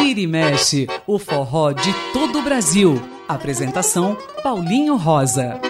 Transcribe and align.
Vira 0.00 0.20
e 0.20 0.26
mexe, 0.26 0.86
o 1.06 1.18
forró 1.18 1.72
de 1.72 1.92
todo 2.12 2.38
o 2.38 2.42
Brasil. 2.42 3.02
Apresentação 3.28 4.16
Paulinho 4.42 4.96
Rosa. 4.96 5.60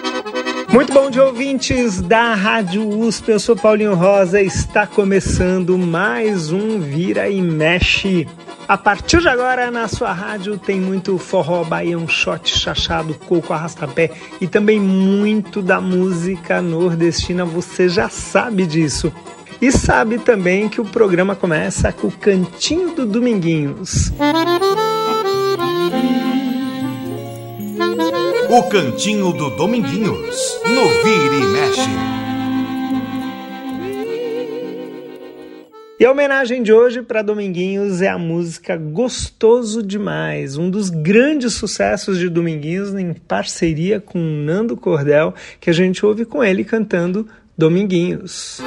Muito 0.71 0.93
bom 0.93 1.09
dia, 1.09 1.25
ouvintes 1.25 1.99
da 1.99 2.35
Rádio 2.35 2.87
USP. 2.87 3.31
Eu 3.31 3.39
sou 3.39 3.55
Paulinho 3.55 3.95
Rosa. 3.95 4.39
Está 4.39 4.85
começando 4.85 5.77
mais 5.77 6.51
um 6.51 6.79
Vira 6.79 7.27
e 7.27 7.41
Mexe. 7.41 8.27
A 8.67 8.77
partir 8.77 9.19
de 9.19 9.27
agora, 9.27 9.71
na 9.71 9.87
sua 9.87 10.13
rádio, 10.13 10.55
tem 10.59 10.79
muito 10.79 11.17
forró, 11.17 11.63
baião, 11.63 12.07
shot, 12.07 12.55
chachado, 12.55 13.15
coco, 13.15 13.51
arrastapé 13.51 14.11
e 14.39 14.47
também 14.47 14.79
muito 14.79 15.59
da 15.59 15.81
música 15.81 16.61
nordestina. 16.61 17.43
Você 17.43 17.89
já 17.89 18.09
sabe 18.09 18.67
disso. 18.67 19.11
E 19.61 19.73
sabe 19.73 20.19
também 20.19 20.69
que 20.69 20.79
o 20.79 20.85
programa 20.85 21.35
começa 21.35 21.91
com 21.91 22.07
o 22.07 22.11
Cantinho 22.11 22.95
do 22.95 23.05
Dominguinhos. 23.05 24.09
O 28.49 28.63
Cantinho 28.63 29.33
do 29.33 29.49
Dominguinhos, 29.49 30.61
no 30.65 30.87
Vira 31.03 31.35
e 31.35 31.45
Mexe. 31.47 32.19
E 35.99 36.05
a 36.05 36.11
homenagem 36.11 36.63
de 36.63 36.71
hoje 36.71 37.01
para 37.01 37.21
Dominguinhos 37.21 38.01
é 38.01 38.07
a 38.07 38.17
música 38.17 38.77
Gostoso 38.77 39.83
Demais, 39.83 40.55
um 40.55 40.69
dos 40.69 40.89
grandes 40.89 41.55
sucessos 41.55 42.17
de 42.17 42.29
Dominguinhos 42.29 42.93
em 42.95 43.13
parceria 43.13 43.99
com 43.99 44.17
Nando 44.17 44.77
Cordel, 44.77 45.33
que 45.59 45.69
a 45.69 45.73
gente 45.73 46.05
ouve 46.05 46.23
com 46.23 46.41
ele 46.41 46.63
cantando 46.63 47.27
Dominguinhos. 47.57 48.61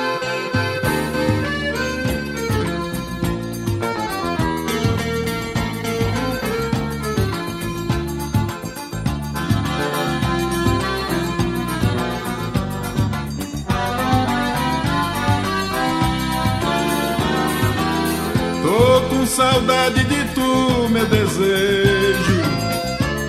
Saudade 19.53 20.05
de 20.05 20.25
tu, 20.35 20.89
meu 20.89 21.07
desejo. 21.07 22.43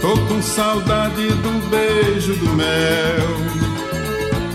Tô 0.02 0.18
com 0.28 0.42
saudade 0.42 1.28
do 1.28 1.70
beijo 1.70 2.34
do 2.36 2.50
mel, 2.54 3.28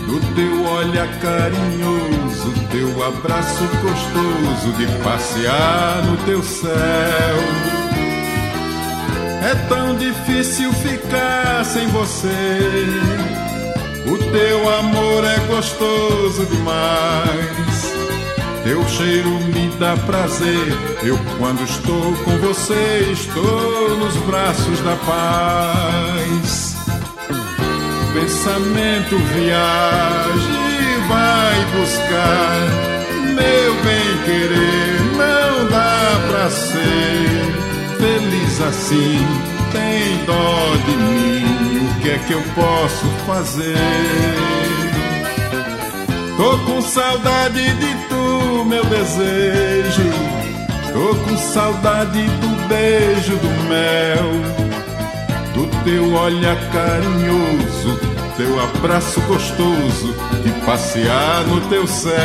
do 0.07 0.19
teu 0.35 0.65
olhar 0.73 1.07
carinhoso, 1.19 2.53
teu 2.71 3.03
abraço 3.03 3.63
gostoso 3.81 4.71
de 4.77 4.87
passear 5.03 6.03
no 6.05 6.17
teu 6.25 6.41
céu. 6.41 7.37
É 9.41 9.55
tão 9.67 9.95
difícil 9.95 10.71
ficar 10.73 11.63
sem 11.65 11.87
você. 11.87 12.85
O 14.07 14.17
teu 14.17 14.77
amor 14.79 15.23
é 15.23 15.39
gostoso 15.47 16.45
demais. 16.47 17.68
Teu 18.69 18.87
cheiro 18.87 19.31
me 19.45 19.67
dá 19.79 19.97
prazer. 19.97 20.77
Eu, 21.01 21.17
quando 21.39 21.63
estou 21.63 22.13
com 22.23 22.37
você, 22.37 23.09
estou 23.11 23.97
nos 23.97 24.15
braços 24.27 24.79
da 24.81 24.95
paz. 25.07 26.75
Pensamento 28.13 29.17
viaja 29.33 30.59
e 30.69 31.07
vai 31.07 31.65
buscar. 31.79 32.59
Meu 33.33 33.73
bem 33.83 34.17
querer 34.25 35.01
não 35.17 35.67
dá 35.67 36.27
pra 36.27 36.49
ser 36.51 37.97
feliz 37.97 38.61
assim. 38.61 39.25
Tem 39.71 40.25
dó 40.27 40.75
de 40.85 40.95
mim, 40.95 41.87
o 41.87 42.01
que 42.01 42.09
é 42.11 42.19
que 42.19 42.33
eu 42.33 42.43
posso 42.53 43.07
fazer? 43.25 44.78
Tô 46.39 46.57
com 46.59 46.81
saudade 46.81 47.61
de 47.61 48.07
tu, 48.07 48.63
meu 48.63 48.85
desejo. 48.85 50.09
Tô 50.93 51.13
com 51.25 51.37
saudade 51.37 52.23
do 52.23 52.67
beijo 52.69 53.35
do 53.35 53.49
mel, 53.67 54.31
do 55.53 55.83
teu 55.83 56.13
olhar 56.13 56.55
carinhoso, 56.71 57.99
teu 58.37 58.57
abraço 58.57 59.19
gostoso, 59.27 60.15
de 60.41 60.65
passear 60.65 61.43
no 61.43 61.59
teu 61.67 61.85
céu. 61.85 62.15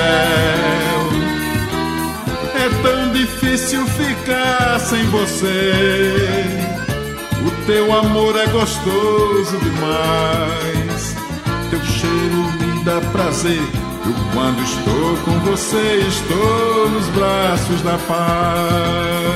É 2.54 2.82
tão 2.84 3.12
difícil 3.12 3.84
ficar 3.84 4.78
sem 4.78 5.04
você. 5.06 5.72
O 7.44 7.66
teu 7.66 7.92
amor 7.92 8.38
é 8.38 8.46
gostoso 8.46 9.58
demais. 9.58 11.16
Teu 11.68 11.84
cheiro 11.84 12.52
me 12.60 12.84
dá 12.84 13.00
prazer 13.10 13.83
eu 14.06 14.14
quando 14.32 14.62
estou 14.62 15.16
com 15.24 15.38
você, 15.40 16.04
estou 16.08 16.90
nos 16.90 17.08
braços 17.08 17.80
da 17.82 17.98
paz. 18.06 19.34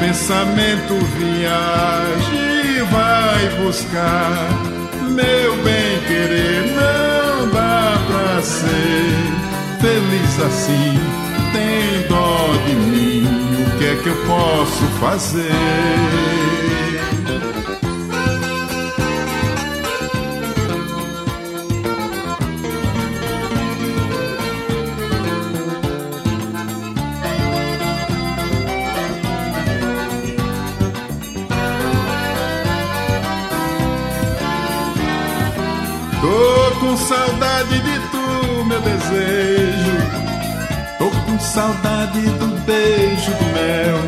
Pensamento 0.00 0.94
viaja 1.16 2.34
e 2.34 2.82
vai 2.90 3.48
buscar. 3.64 4.48
Meu 5.08 5.56
bem 5.62 6.00
querer 6.06 6.72
não 6.72 7.48
dá 7.50 7.98
pra 8.06 8.42
ser 8.42 9.34
feliz 9.80 10.40
assim. 10.40 10.98
Tem 11.52 12.08
dó 12.08 12.52
de 12.66 12.74
mim, 12.74 13.26
o 13.66 13.78
que 13.78 13.84
é 13.86 13.96
que 14.02 14.08
eu 14.08 14.16
posso 14.26 14.84
fazer? 15.00 16.43
Saudade 37.04 37.80
de 37.80 37.98
tu, 38.10 38.64
meu 38.64 38.80
desejo. 38.80 39.96
Tô 40.98 41.10
com 41.10 41.38
saudade 41.38 42.20
do 42.20 42.46
beijo 42.64 43.30
do 43.30 43.44
mel, 43.52 43.98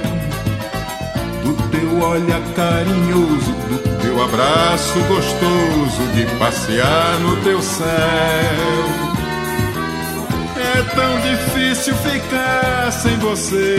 do 1.45 1.53
teu 1.69 2.09
olhar 2.09 2.41
carinhoso, 2.55 3.53
do 3.69 4.01
teu 4.01 4.25
abraço 4.25 4.99
gostoso, 5.09 6.13
de 6.15 6.25
passear 6.39 7.19
no 7.21 7.37
teu 7.43 7.61
céu. 7.61 7.87
É 10.57 10.83
tão 10.95 11.21
difícil 11.21 11.95
ficar 11.97 12.91
sem 12.93 13.17
você. 13.19 13.79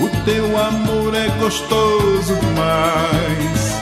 O 0.00 0.08
teu 0.24 0.58
amor 0.58 1.14
é 1.14 1.28
gostoso 1.38 2.34
demais. 2.36 3.76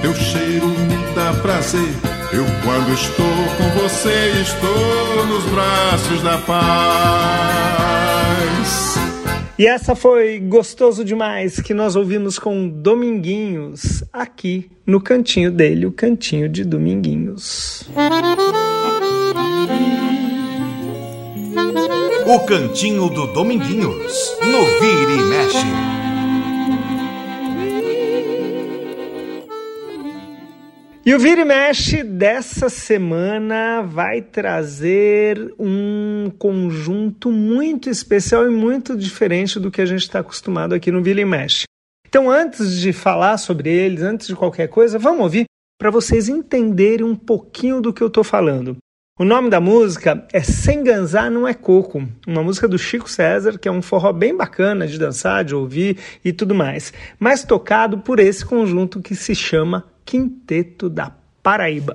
Teu 0.00 0.14
cheiro 0.14 0.68
me 0.68 1.14
dá 1.14 1.34
prazer 1.42 2.07
eu, 2.32 2.44
quando 2.62 2.92
estou 2.92 3.24
com 3.56 3.80
você, 3.80 4.32
estou 4.42 5.26
nos 5.26 5.44
braços 5.46 6.22
da 6.22 6.38
paz. 6.38 6.68
E 9.58 9.66
essa 9.66 9.96
foi 9.96 10.38
gostoso 10.38 11.04
demais 11.04 11.60
que 11.60 11.74
nós 11.74 11.96
ouvimos 11.96 12.38
com 12.38 12.68
Dominguinhos 12.68 14.04
aqui 14.12 14.70
no 14.86 15.00
cantinho 15.00 15.50
dele, 15.50 15.86
o 15.86 15.92
cantinho 15.92 16.48
de 16.48 16.64
Dominguinhos. 16.64 17.88
O 22.26 22.40
cantinho 22.40 23.08
do 23.08 23.26
Dominguinhos, 23.28 24.36
no 24.42 24.64
Vira 24.80 25.12
e 25.12 25.22
Mexe. 25.24 25.97
E 31.08 31.14
o 31.14 31.18
Vira 31.18 31.40
e 31.40 31.44
Mexe 31.46 32.02
dessa 32.02 32.68
semana 32.68 33.80
vai 33.80 34.20
trazer 34.20 35.54
um 35.58 36.30
conjunto 36.38 37.32
muito 37.32 37.88
especial 37.88 38.44
e 38.44 38.50
muito 38.50 38.94
diferente 38.94 39.58
do 39.58 39.70
que 39.70 39.80
a 39.80 39.86
gente 39.86 40.02
está 40.02 40.18
acostumado 40.18 40.74
aqui 40.74 40.92
no 40.92 41.02
Vira 41.02 41.22
e 41.22 41.24
Mexe. 41.24 41.64
Então, 42.06 42.30
antes 42.30 42.78
de 42.78 42.92
falar 42.92 43.38
sobre 43.38 43.70
eles, 43.70 44.02
antes 44.02 44.26
de 44.26 44.36
qualquer 44.36 44.68
coisa, 44.68 44.98
vamos 44.98 45.22
ouvir 45.22 45.46
para 45.80 45.90
vocês 45.90 46.28
entenderem 46.28 47.06
um 47.06 47.16
pouquinho 47.16 47.80
do 47.80 47.90
que 47.90 48.02
eu 48.02 48.08
estou 48.08 48.22
falando. 48.22 48.76
O 49.18 49.24
nome 49.24 49.48
da 49.48 49.60
música 49.60 50.28
é 50.30 50.42
Sem 50.42 50.84
Ganzar 50.84 51.30
Não 51.30 51.48
É 51.48 51.54
Coco, 51.54 52.06
uma 52.26 52.42
música 52.42 52.68
do 52.68 52.78
Chico 52.78 53.10
César, 53.10 53.58
que 53.58 53.66
é 53.66 53.72
um 53.72 53.80
forró 53.80 54.12
bem 54.12 54.36
bacana 54.36 54.86
de 54.86 54.98
dançar, 54.98 55.42
de 55.42 55.54
ouvir 55.54 55.96
e 56.22 56.34
tudo 56.34 56.54
mais, 56.54 56.92
mas 57.18 57.44
tocado 57.44 57.96
por 57.96 58.20
esse 58.20 58.44
conjunto 58.44 59.00
que 59.00 59.14
se 59.14 59.34
chama 59.34 59.86
Quinteto 60.08 60.88
da 60.88 61.14
Paraíba. 61.42 61.94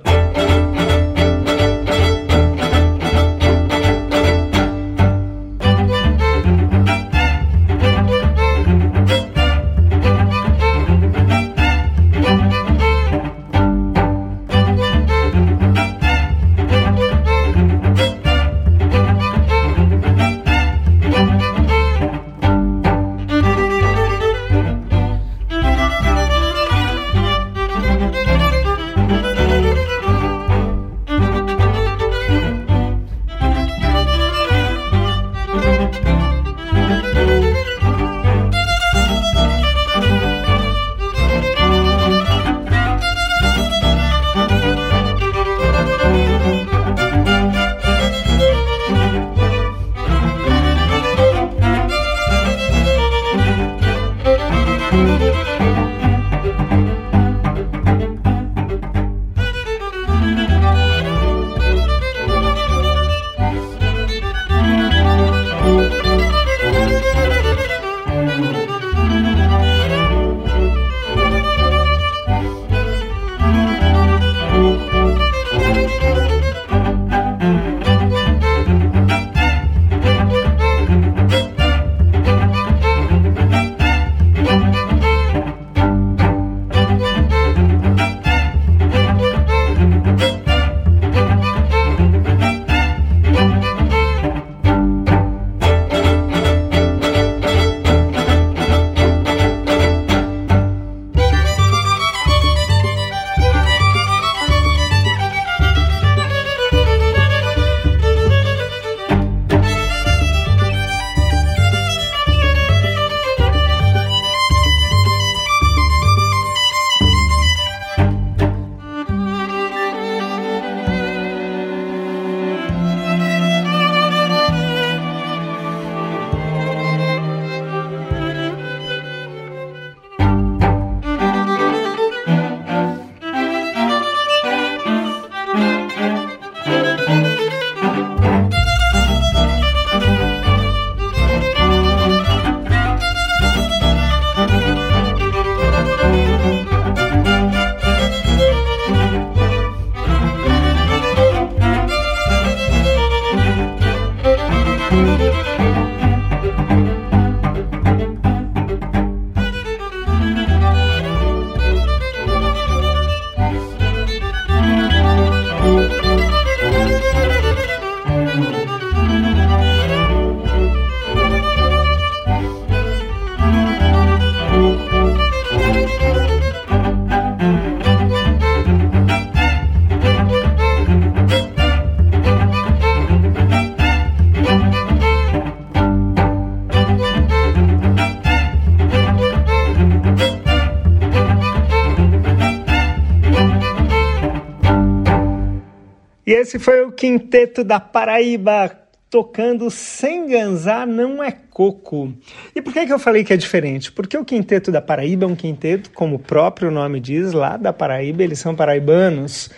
Esse 196.54 196.64
foi 196.64 196.84
o 196.84 196.92
Quinteto 196.92 197.64
da 197.64 197.80
Paraíba 197.80 198.70
tocando 199.10 199.68
sem 199.72 200.28
ganzar 200.28 200.86
não 200.86 201.22
é 201.22 201.32
coco. 201.32 202.14
E 202.54 202.62
por 202.62 202.72
que, 202.72 202.86
que 202.86 202.92
eu 202.92 202.98
falei 202.98 203.24
que 203.24 203.32
é 203.32 203.36
diferente? 203.36 203.90
Porque 203.90 204.16
o 204.16 204.24
Quinteto 204.24 204.70
da 204.70 204.80
Paraíba 204.80 205.24
é 205.24 205.28
um 205.28 205.34
quinteto, 205.34 205.90
como 205.90 206.14
o 206.14 206.18
próprio 206.18 206.70
nome 206.70 207.00
diz, 207.00 207.32
lá 207.32 207.56
da 207.56 207.72
Paraíba, 207.72 208.22
eles 208.22 208.38
são 208.38 208.54
paraibanos, 208.54 209.50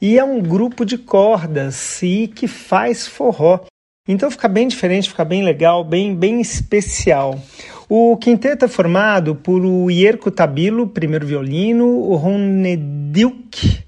e 0.00 0.16
é 0.16 0.22
um 0.22 0.40
grupo 0.40 0.84
de 0.84 0.96
cordas 0.96 2.00
e 2.02 2.28
que 2.28 2.46
faz 2.46 3.04
forró. 3.04 3.60
Então 4.08 4.30
fica 4.30 4.46
bem 4.46 4.68
diferente, 4.68 5.08
fica 5.08 5.24
bem 5.24 5.42
legal, 5.42 5.82
bem, 5.82 6.14
bem 6.14 6.40
especial. 6.40 7.40
O 7.88 8.16
quinteto 8.16 8.64
é 8.64 8.68
formado 8.68 9.34
por 9.34 9.64
o 9.64 9.90
Ierko 9.90 10.30
Tabilo, 10.30 10.86
primeiro 10.86 11.26
violino, 11.26 11.86
o 11.86 12.14
Ronedilk, 12.14 13.84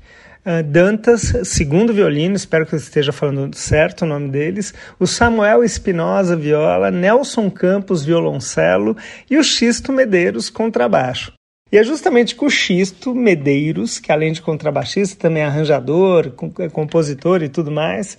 ah, 0.46 0.62
Dantas, 0.62 1.32
segundo 1.42 1.92
violino, 1.92 2.36
espero 2.36 2.64
que 2.64 2.74
eu 2.74 2.78
esteja 2.78 3.12
falando 3.12 3.56
certo 3.56 4.02
o 4.02 4.06
nome 4.06 4.28
deles, 4.28 4.72
o 4.96 5.04
Samuel 5.04 5.64
Espinosa, 5.64 6.36
viola, 6.36 6.88
Nelson 6.88 7.50
Campos, 7.50 8.04
violoncelo 8.04 8.96
e 9.28 9.36
o 9.36 9.42
Xisto 9.42 9.92
Medeiros, 9.92 10.48
contrabaixo. 10.48 11.32
E 11.72 11.76
é 11.76 11.82
justamente 11.82 12.36
com 12.36 12.46
o 12.46 12.50
Xisto 12.50 13.12
Medeiros, 13.12 13.98
que 13.98 14.12
além 14.12 14.32
de 14.32 14.40
contrabaixista, 14.40 15.16
também 15.18 15.42
é 15.42 15.46
arranjador, 15.46 16.32
é 16.60 16.68
compositor 16.68 17.42
e 17.42 17.48
tudo 17.48 17.72
mais, 17.72 18.16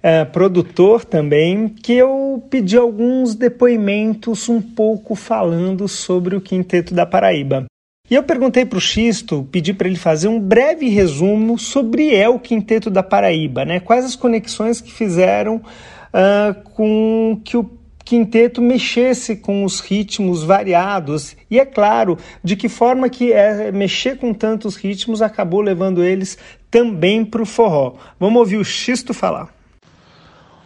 é, 0.00 0.24
produtor 0.24 1.04
também, 1.04 1.68
que 1.68 1.94
eu 1.94 2.46
pedi 2.48 2.76
alguns 2.76 3.34
depoimentos 3.34 4.48
um 4.48 4.62
pouco 4.62 5.16
falando 5.16 5.88
sobre 5.88 6.36
o 6.36 6.40
Quinteto 6.40 6.94
da 6.94 7.04
Paraíba. 7.04 7.66
E 8.08 8.14
eu 8.14 8.22
perguntei 8.22 8.64
para 8.64 8.78
o 8.78 8.80
Xisto, 8.80 9.48
pedi 9.50 9.74
para 9.74 9.88
ele 9.88 9.96
fazer 9.96 10.28
um 10.28 10.38
breve 10.38 10.88
resumo 10.88 11.58
sobre 11.58 12.24
o 12.28 12.38
Quinteto 12.38 12.88
da 12.88 13.02
Paraíba, 13.02 13.64
né? 13.64 13.80
Quais 13.80 14.04
as 14.04 14.14
conexões 14.14 14.80
que 14.80 14.92
fizeram 14.92 15.56
uh, 15.56 16.70
com 16.70 17.40
que 17.44 17.56
o 17.56 17.68
quinteto 18.04 18.62
mexesse 18.62 19.34
com 19.34 19.64
os 19.64 19.80
ritmos 19.80 20.44
variados 20.44 21.36
e 21.50 21.58
é 21.58 21.66
claro 21.66 22.16
de 22.42 22.54
que 22.54 22.68
forma 22.68 23.08
que 23.08 23.32
é, 23.32 23.72
mexer 23.72 24.16
com 24.16 24.32
tantos 24.32 24.76
ritmos 24.76 25.20
acabou 25.20 25.60
levando 25.60 26.04
eles 26.04 26.38
também 26.70 27.24
para 27.24 27.42
o 27.42 27.46
forró. 27.46 27.94
Vamos 28.20 28.38
ouvir 28.38 28.58
o 28.58 28.64
Xisto 28.64 29.12
falar. 29.12 29.52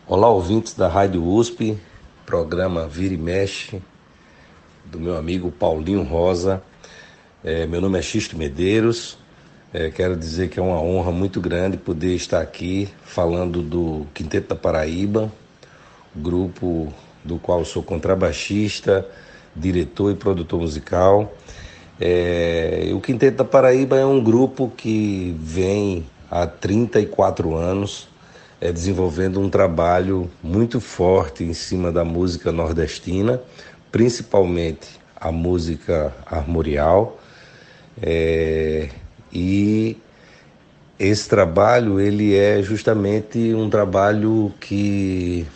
Olá 0.07 0.29
ouvintes 0.29 0.75
da 0.75 0.87
Rádio 0.87 1.27
USP, 1.27 1.79
programa 2.27 2.87
Vira 2.87 3.15
e 3.15 3.17
Mexe 3.17 3.81
do 4.85 5.01
meu 5.01 5.17
amigo 5.17 5.51
Paulinho 5.51 6.03
Rosa. 6.03 6.63
É, 7.43 7.67
meu 7.67 7.81
nome 7.81 7.99
é 7.99 8.03
Xisto 8.03 8.37
Medeiros. 8.37 9.17
É, 9.73 9.91
quero 9.91 10.15
dizer 10.15 10.51
que 10.51 10.61
é 10.61 10.63
uma 10.63 10.79
honra 10.79 11.11
muito 11.11 11.41
grande 11.41 11.79
poder 11.79 12.15
estar 12.15 12.39
aqui 12.39 12.87
falando 13.03 13.63
do 13.63 14.07
Quinteto 14.13 14.51
da 14.51 14.57
Paraíba, 14.57 15.33
grupo 16.15 16.93
do 17.25 17.39
qual 17.39 17.65
sou 17.65 17.83
contrabaixista, 17.83 19.09
diretor 19.57 20.13
e 20.13 20.17
produtor 20.17 20.61
musical. 20.61 21.35
É, 21.99 22.91
o 22.93 23.01
Quinteto 23.01 23.39
da 23.39 23.45
Paraíba 23.45 23.99
é 23.99 24.05
um 24.05 24.23
grupo 24.23 24.71
que 24.77 25.35
vem 25.41 26.05
há 26.31 26.47
34 26.47 27.57
anos 27.57 28.07
é, 28.61 28.71
desenvolvendo 28.71 29.41
um 29.41 29.49
trabalho 29.49 30.31
muito 30.43 30.79
forte 30.79 31.43
em 31.43 31.55
cima 31.55 31.91
da 31.91 32.05
música 32.05 32.53
nordestina, 32.53 33.41
principalmente 33.91 35.01
a 35.17 35.33
música 35.33 36.15
armorial 36.27 37.17
é, 38.03 38.89
e 39.33 39.97
esse 40.99 41.29
trabalho 41.29 42.01
ele 42.01 42.37
é 42.37 42.63
justamente 42.63 43.55
um 43.55 43.69
trabalho 43.71 44.53
que, 44.61 45.47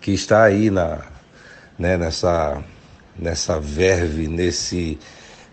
que 0.00 0.12
está 0.12 0.44
aí 0.44 0.70
na, 0.70 1.04
né, 1.78 1.96
nessa, 1.96 2.62
nessa 3.18 3.60
verve, 3.60 4.28
nesse, 4.28 4.98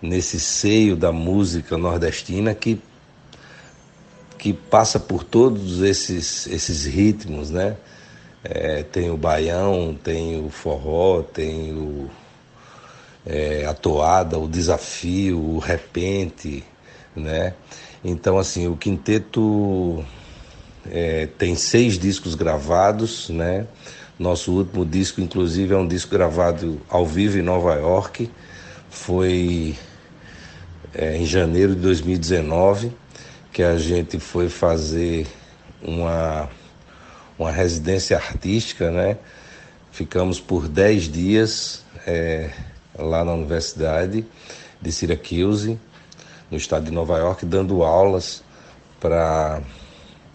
nesse 0.02 0.40
seio 0.40 0.96
da 0.96 1.12
música 1.12 1.78
nordestina 1.78 2.54
que, 2.54 2.82
que 4.38 4.54
passa 4.54 5.00
por 5.00 5.24
todos 5.24 5.82
esses, 5.82 6.48
esses 6.48 6.86
ritmos, 6.86 7.50
né? 7.50 7.76
É, 8.44 8.84
tem 8.84 9.10
o 9.10 9.18
baião, 9.18 9.98
tem 10.04 10.44
o 10.44 10.50
forró, 10.52 11.24
tem 11.24 11.74
o, 11.74 12.10
é, 13.26 13.66
a 13.66 13.74
toada, 13.74 14.38
o 14.38 14.48
desafio, 14.48 15.40
o 15.40 15.60
repente, 15.60 16.64
né? 17.16 17.54
Então, 18.04 18.38
assim, 18.38 18.68
o 18.68 18.76
quinteto 18.76 20.06
é, 20.92 21.28
tem 21.38 21.56
seis 21.56 21.98
discos 21.98 22.36
gravados, 22.36 23.30
né? 23.30 23.66
Nosso 24.18 24.54
último 24.54 24.86
disco, 24.86 25.20
inclusive, 25.20 25.74
é 25.74 25.78
um 25.78 25.88
disco 25.88 26.12
gravado 26.12 26.80
ao 26.88 27.06
vivo 27.06 27.38
em 27.38 27.42
Nova 27.42 27.74
York. 27.76 28.30
Foi 28.90 29.76
é, 30.94 31.18
em 31.18 31.26
janeiro 31.26 31.76
de 31.76 31.82
2019 31.82 32.92
que 33.52 33.64
a 33.64 33.78
gente 33.78 34.20
foi 34.20 34.50
fazer 34.50 35.26
uma, 35.82 36.50
uma 37.40 37.52
residência 37.52 38.18
artística, 38.18 38.92
né? 38.92 39.18
Ficamos 39.92 40.42
por 40.42 40.68
dez 40.68 41.04
dias 41.04 41.84
é, 42.06 42.50
lá 42.98 43.24
na 43.24 43.34
Universidade 43.34 44.26
de 44.82 44.92
Syracuse, 44.92 45.80
no 46.50 46.58
estado 46.58 46.86
de 46.86 46.92
Nova 46.92 47.18
York, 47.18 47.46
dando 47.46 47.84
aulas 47.84 48.44
para 49.00 49.62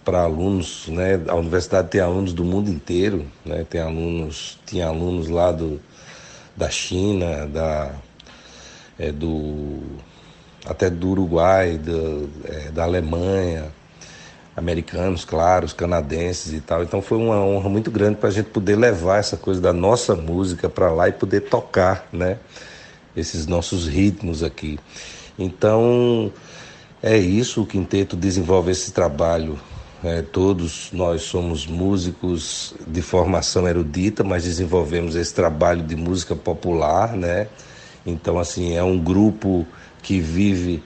para 0.04 0.22
alunos, 0.22 0.88
né? 0.88 1.20
A 1.28 1.34
universidade 1.34 1.88
tem 1.88 2.00
alunos 2.00 2.32
do 2.32 2.44
mundo 2.44 2.70
inteiro, 2.70 3.26
né? 3.44 3.64
Tem 3.68 3.80
alunos, 3.80 4.58
tinha 4.66 4.86
alunos 4.86 5.28
lá 5.28 5.52
do 5.52 5.80
da 6.56 6.70
China, 6.70 7.46
da 7.46 7.92
é, 8.98 9.12
do 9.12 9.80
até 10.66 10.90
do 10.90 11.10
Uruguai, 11.10 11.78
do, 11.78 12.28
é, 12.44 12.70
da 12.70 12.84
Alemanha, 12.84 13.72
americanos, 14.60 15.24
claro, 15.24 15.64
os 15.64 15.72
canadenses 15.72 16.52
e 16.52 16.60
tal. 16.60 16.82
Então 16.82 17.00
foi 17.02 17.18
uma 17.18 17.36
honra 17.36 17.68
muito 17.68 17.90
grande 17.90 18.16
para 18.16 18.28
a 18.28 18.32
gente 18.32 18.50
poder 18.50 18.76
levar 18.76 19.18
essa 19.18 19.36
coisa 19.36 19.60
da 19.60 19.72
nossa 19.72 20.14
música 20.14 20.68
para 20.68 20.92
lá 20.92 21.08
e 21.08 21.12
poder 21.12 21.40
tocar, 21.40 22.06
né? 22.12 22.36
Esses 23.16 23.46
nossos 23.46 23.88
ritmos 23.88 24.42
aqui. 24.42 24.78
Então 25.38 26.30
é 27.02 27.16
isso, 27.16 27.62
o 27.62 27.66
quinteto 27.66 28.14
desenvolve 28.14 28.70
esse 28.70 28.92
trabalho. 28.92 29.58
É, 30.04 30.22
todos 30.22 30.90
nós 30.92 31.22
somos 31.22 31.66
músicos 31.66 32.74
de 32.86 33.02
formação 33.02 33.66
erudita, 33.66 34.22
mas 34.22 34.44
desenvolvemos 34.44 35.14
esse 35.16 35.34
trabalho 35.34 35.82
de 35.82 35.96
música 35.96 36.36
popular, 36.36 37.16
né? 37.16 37.48
Então 38.04 38.38
assim 38.38 38.76
é 38.76 38.82
um 38.82 38.98
grupo 38.98 39.66
que 40.02 40.20
vive 40.20 40.82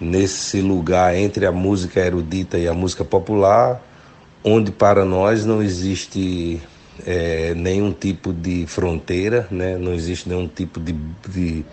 nesse 0.00 0.60
lugar 0.60 1.16
entre 1.16 1.46
a 1.46 1.52
música 1.52 2.00
erudita 2.00 2.58
e 2.58 2.66
a 2.66 2.74
música 2.74 3.04
popular, 3.04 3.80
onde 4.42 4.70
para 4.70 5.04
nós 5.04 5.44
não 5.44 5.62
existe 5.62 6.60
é, 7.06 7.54
nenhum 7.54 7.92
tipo 7.92 8.32
de 8.32 8.66
fronteira, 8.66 9.46
né? 9.50 9.76
não 9.76 9.94
existe 9.94 10.28
nenhum 10.28 10.46
tipo 10.46 10.78
de, 10.78 10.92
de, 11.28 11.64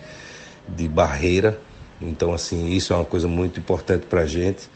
de 0.68 0.88
barreira. 0.88 1.58
Então, 2.00 2.32
assim, 2.32 2.70
isso 2.70 2.92
é 2.92 2.96
uma 2.96 3.04
coisa 3.04 3.28
muito 3.28 3.60
importante 3.60 4.06
para 4.06 4.22
a 4.22 4.26
gente. 4.26 4.68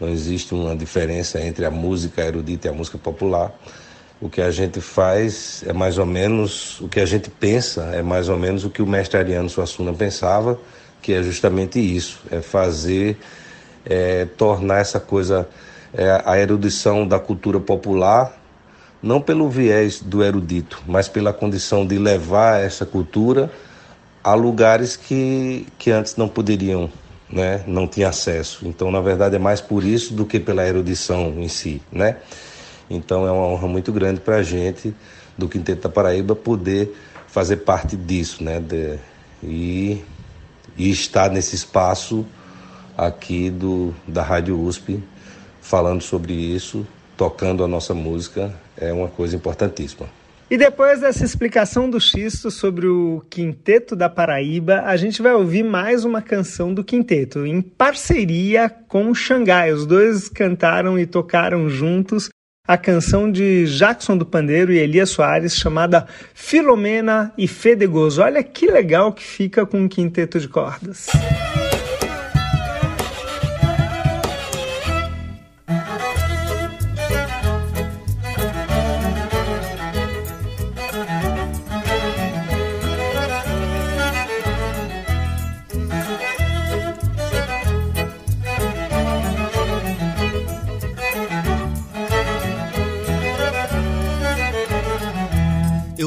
Não 0.00 0.08
existe 0.08 0.54
uma 0.54 0.74
diferença 0.76 1.40
entre 1.40 1.64
a 1.64 1.70
música 1.70 2.22
erudita 2.22 2.68
e 2.68 2.70
a 2.70 2.72
música 2.72 2.98
popular. 2.98 3.52
O 4.20 4.28
que 4.28 4.40
a 4.40 4.50
gente 4.50 4.80
faz 4.80 5.62
é 5.66 5.72
mais 5.72 5.96
ou 5.98 6.06
menos, 6.06 6.80
o 6.80 6.88
que 6.88 6.98
a 6.98 7.06
gente 7.06 7.30
pensa 7.30 7.84
é 7.94 8.02
mais 8.02 8.28
ou 8.28 8.36
menos 8.36 8.64
o 8.64 8.70
que 8.70 8.82
o 8.82 8.86
mestre 8.86 9.18
Ariano 9.18 9.48
Suassuna 9.48 9.92
pensava, 9.92 10.58
que 11.02 11.12
é 11.12 11.22
justamente 11.22 11.78
isso, 11.78 12.20
é 12.30 12.40
fazer, 12.40 13.16
é, 13.84 14.24
tornar 14.36 14.78
essa 14.80 15.00
coisa, 15.00 15.48
é, 15.94 16.22
a 16.24 16.38
erudição 16.38 17.06
da 17.06 17.18
cultura 17.18 17.58
popular, 17.58 18.36
não 19.02 19.20
pelo 19.20 19.48
viés 19.48 20.00
do 20.00 20.22
erudito, 20.22 20.82
mas 20.86 21.08
pela 21.08 21.32
condição 21.32 21.86
de 21.86 21.98
levar 21.98 22.60
essa 22.60 22.84
cultura 22.84 23.50
a 24.22 24.34
lugares 24.34 24.96
que, 24.96 25.66
que 25.78 25.90
antes 25.90 26.16
não 26.16 26.28
poderiam, 26.28 26.90
né? 27.30 27.62
não 27.66 27.86
tinha 27.86 28.08
acesso. 28.08 28.66
Então, 28.66 28.90
na 28.90 29.00
verdade, 29.00 29.36
é 29.36 29.38
mais 29.38 29.60
por 29.60 29.84
isso 29.84 30.12
do 30.12 30.26
que 30.26 30.40
pela 30.40 30.66
erudição 30.66 31.34
em 31.38 31.48
si. 31.48 31.80
Né? 31.90 32.16
Então, 32.90 33.26
é 33.26 33.30
uma 33.30 33.46
honra 33.46 33.68
muito 33.68 33.92
grande 33.92 34.20
para 34.20 34.36
a 34.36 34.42
gente, 34.42 34.94
do 35.36 35.48
Quinteto 35.48 35.82
da 35.82 35.88
Paraíba, 35.88 36.34
poder 36.34 36.94
fazer 37.28 37.58
parte 37.58 37.96
disso. 37.96 38.42
Né? 38.42 38.60
De, 38.60 38.98
e 39.42 40.04
e 40.78 40.90
estar 40.90 41.30
nesse 41.30 41.56
espaço 41.56 42.24
aqui 42.96 43.50
do, 43.50 43.94
da 44.06 44.22
Rádio 44.22 44.58
USP 44.58 45.02
falando 45.60 46.00
sobre 46.00 46.32
isso, 46.32 46.86
tocando 47.16 47.62
a 47.62 47.68
nossa 47.68 47.92
música, 47.92 48.54
é 48.76 48.92
uma 48.92 49.08
coisa 49.08 49.36
importantíssima. 49.36 50.08
E 50.50 50.56
depois 50.56 51.00
dessa 51.00 51.26
explicação 51.26 51.90
do 51.90 52.00
Xisto 52.00 52.50
sobre 52.50 52.86
o 52.86 53.22
Quinteto 53.28 53.94
da 53.94 54.08
Paraíba, 54.08 54.80
a 54.86 54.96
gente 54.96 55.20
vai 55.20 55.34
ouvir 55.34 55.62
mais 55.62 56.06
uma 56.06 56.22
canção 56.22 56.72
do 56.72 56.82
Quinteto, 56.82 57.44
em 57.44 57.60
parceria 57.60 58.70
com 58.70 59.10
o 59.10 59.14
Xangai. 59.14 59.72
Os 59.72 59.84
dois 59.84 60.30
cantaram 60.30 60.98
e 60.98 61.04
tocaram 61.04 61.68
juntos 61.68 62.30
a 62.68 62.76
canção 62.76 63.32
de 63.32 63.64
Jackson 63.64 64.14
do 64.14 64.26
Pandeiro 64.26 64.70
e 64.70 64.78
Elias 64.78 65.08
Soares, 65.08 65.56
chamada 65.56 66.06
Filomena 66.34 67.32
e 67.38 67.48
Fedegoso. 67.48 68.20
Olha 68.20 68.42
que 68.42 68.66
legal 68.66 69.10
que 69.10 69.24
fica 69.24 69.64
com 69.64 69.80
um 69.80 69.88
quinteto 69.88 70.38
de 70.38 70.46
cordas. 70.46 71.06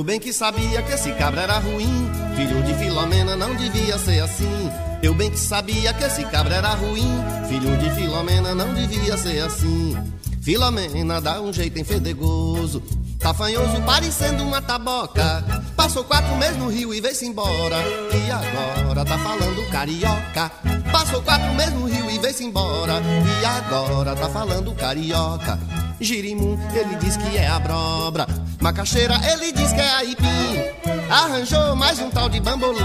Eu 0.01 0.05
bem 0.05 0.19
que 0.19 0.33
sabia 0.33 0.81
que 0.81 0.93
esse 0.93 1.11
cabra 1.11 1.41
era 1.41 1.59
ruim, 1.59 2.09
filho 2.35 2.63
de 2.63 2.73
Filomena 2.73 3.35
não 3.35 3.53
devia 3.53 3.99
ser 3.99 4.19
assim. 4.21 4.71
Eu 4.99 5.13
bem 5.13 5.29
que 5.29 5.37
sabia 5.37 5.93
que 5.93 6.03
esse 6.03 6.23
cabra 6.23 6.55
era 6.55 6.73
ruim, 6.73 7.07
filho 7.47 7.77
de 7.77 7.87
Filomena 7.91 8.55
não 8.55 8.73
devia 8.73 9.15
ser 9.15 9.41
assim. 9.41 9.95
Filomena 10.41 11.21
dá 11.21 11.39
um 11.39 11.53
jeito 11.53 11.77
enfedegoso, 11.77 12.81
tafanhoso 13.19 13.79
parecendo 13.83 14.43
uma 14.43 14.59
taboca. 14.59 15.45
Passou 15.75 16.03
quatro 16.03 16.35
meses 16.37 16.57
no 16.57 16.67
Rio 16.67 16.95
e 16.95 16.99
veio-se 16.99 17.27
embora, 17.27 17.77
e 17.77 18.31
agora 18.31 19.05
tá 19.05 19.19
falando 19.19 19.69
carioca. 19.69 20.51
Passou 20.91 21.21
quatro 21.21 21.53
meses 21.53 21.75
no 21.75 21.85
Rio 21.85 22.09
e 22.09 22.17
veio-se 22.17 22.43
embora, 22.43 22.93
e 23.39 23.45
agora 23.45 24.15
tá 24.15 24.27
falando 24.29 24.73
carioca. 24.73 25.59
Girimum, 26.01 26.57
ele 26.73 26.95
diz 26.95 27.15
que 27.15 27.37
é 27.37 27.47
abrobra. 27.47 28.27
Macaxeira, 28.59 29.19
ele 29.31 29.51
diz 29.51 29.71
que 29.71 29.79
é 29.79 29.95
aipim. 29.95 30.81
Arranjou 31.09 31.75
mais 31.75 31.99
um 31.99 32.09
tal 32.09 32.27
de 32.27 32.39
bambolê. 32.39 32.81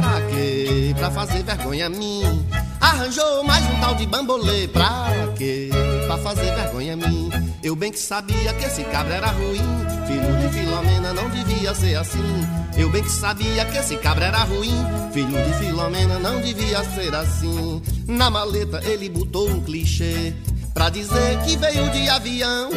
Pra 0.00 0.20
quê? 0.30 0.94
Pra 0.96 1.10
fazer 1.10 1.42
vergonha 1.42 1.86
a 1.86 1.88
mim. 1.88 2.46
Arranjou 2.80 3.42
mais 3.44 3.64
um 3.64 3.80
tal 3.80 3.94
de 3.94 4.06
bambolê. 4.06 4.68
Pra 4.68 5.06
quê? 5.36 5.70
Pra 6.06 6.18
fazer 6.18 6.54
vergonha 6.54 6.94
a 6.94 6.96
mim. 6.96 7.30
Eu 7.62 7.74
bem 7.74 7.90
que 7.90 7.98
sabia 7.98 8.52
que 8.54 8.64
esse 8.64 8.84
cabra 8.84 9.14
era 9.14 9.28
ruim. 9.28 9.62
Filho 10.06 10.36
de 10.38 10.48
Filomena 10.48 11.12
não 11.12 11.28
devia 11.30 11.74
ser 11.74 11.96
assim. 11.96 12.46
Eu 12.76 12.90
bem 12.90 13.02
que 13.02 13.10
sabia 13.10 13.64
que 13.64 13.78
esse 13.78 13.96
cabra 13.96 14.26
era 14.26 14.44
ruim. 14.44 14.74
Filho 15.12 15.42
de 15.44 15.52
Filomena 15.58 16.18
não 16.18 16.40
devia 16.40 16.82
ser 16.94 17.14
assim. 17.14 17.82
Na 18.06 18.30
maleta 18.30 18.80
ele 18.84 19.08
botou 19.08 19.48
um 19.48 19.60
clichê. 19.60 20.32
Pra 20.74 20.88
dizer 20.88 21.38
que 21.44 21.56
veio 21.56 21.90
de 21.90 22.08
avião 22.08 22.70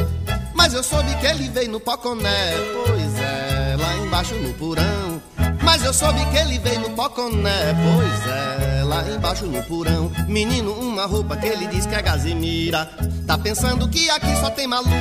Mas 0.54 0.74
eu 0.74 0.84
soube 0.84 1.14
que 1.16 1.26
ele 1.26 1.50
veio 1.50 1.72
no 1.72 1.80
Poconé. 1.80 2.54
Pois 2.86 3.20
é, 3.20 3.76
lá 3.78 3.96
embaixo 3.98 4.36
no 4.36 4.54
porão. 4.54 5.22
Mas 5.64 5.84
eu 5.84 5.94
soube 5.94 6.24
que 6.28 6.38
ele 6.38 6.60
veio 6.60 6.82
no 6.82 6.90
Poconé. 6.92 7.74
Pois 7.74 8.34
é, 8.34 8.84
lá 8.84 9.04
embaixo 9.10 9.46
no 9.46 9.62
porão. 9.64 10.12
Menino, 10.28 10.74
uma 10.74 11.06
roupa 11.06 11.36
que 11.38 11.48
ele 11.48 11.68
diz 11.68 11.86
que 11.86 11.96
é 11.96 12.02
gazimira 12.02 12.90
Tá 13.26 13.38
pensando 13.38 13.88
que 13.90 14.10
aqui 14.10 14.36
só 14.38 14.50
tem 14.52 14.68
maluco. 14.68 14.92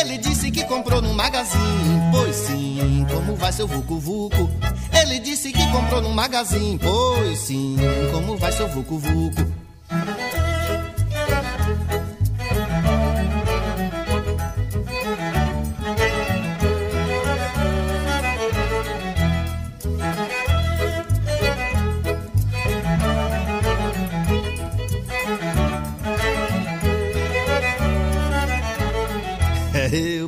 Ele 0.00 0.18
disse 0.18 0.50
que 0.50 0.64
comprou 0.64 1.02
no 1.02 1.12
magazine. 1.12 2.00
Pois 2.12 2.36
sim, 2.36 3.06
como 3.12 3.34
vai 3.34 3.52
seu 3.52 3.66
vucu 3.66 3.98
vucu 3.98 4.48
Ele 4.92 5.18
disse 5.18 5.52
que 5.52 5.66
comprou 5.72 6.00
no 6.00 6.10
magazine. 6.10 6.78
Pois 6.78 7.38
sim, 7.40 7.76
como 8.12 8.36
vai 8.36 8.52
seu 8.52 8.68
vucu 8.68 9.00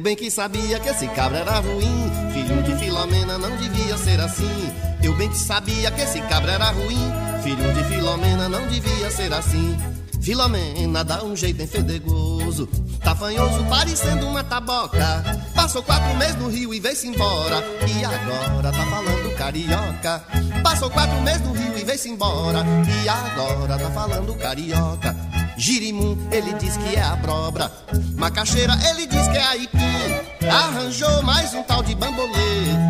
bem 0.07 0.15
que 0.15 0.31
sabia 0.31 0.79
que 0.79 0.89
esse 0.89 1.09
cabra 1.09 1.39
era 1.39 1.59
ruim, 1.59 2.11
filho 2.33 2.63
de 2.63 2.77
Filomena 2.77 3.37
não 3.39 3.57
devia 3.57 3.99
ser 3.99 4.21
assim. 4.21 4.73
Eu 5.03 5.13
bem 5.17 5.29
que 5.29 5.37
sabia 5.37 5.91
que 5.91 6.01
esse 6.01 6.21
cabra 6.21 6.53
era 6.53 6.71
ruim, 6.71 7.13
filho 7.43 7.75
de 7.75 7.83
Filomena 7.83 8.49
não 8.49 8.69
devia 8.69 9.11
ser 9.11 9.33
assim. 9.33 9.77
Filomena 10.23 11.03
dá 11.03 11.25
um 11.25 11.35
jeito 11.35 11.61
enfedegoso, 11.61 12.69
tafanhoso 13.03 13.65
parecendo 13.65 14.29
uma 14.29 14.45
taboca. 14.45 15.25
Passou 15.57 15.83
quatro 15.83 16.17
meses 16.17 16.37
no 16.37 16.51
Rio 16.51 16.73
e 16.73 16.79
veio-se 16.79 17.09
embora, 17.09 17.65
e 17.89 18.05
agora 18.05 18.71
tá 18.71 18.87
falando 18.87 19.37
carioca. 19.37 20.23
Passou 20.63 20.89
quatro 20.89 21.21
meses 21.23 21.43
no 21.43 21.53
Rio 21.53 21.77
e 21.77 21.83
veio-se 21.83 22.09
embora, 22.09 22.65
e 23.03 23.09
agora 23.09 23.77
tá 23.77 23.91
falando 23.91 24.39
carioca. 24.39 25.36
Girimum, 25.57 26.17
ele 26.31 26.53
diz 26.55 26.77
que 26.77 26.97
é 26.97 27.03
abrobra. 27.03 27.71
Macaxeira, 28.17 28.75
ele 28.91 29.07
diz 29.07 29.27
que 29.29 29.39
é 29.39 29.45
aipim. 29.45 30.49
Arranjou 30.51 31.23
mais 31.23 31.55
um 31.55 31.63
tal 31.63 31.83
de 31.83 31.95
bambolê. 31.95 32.31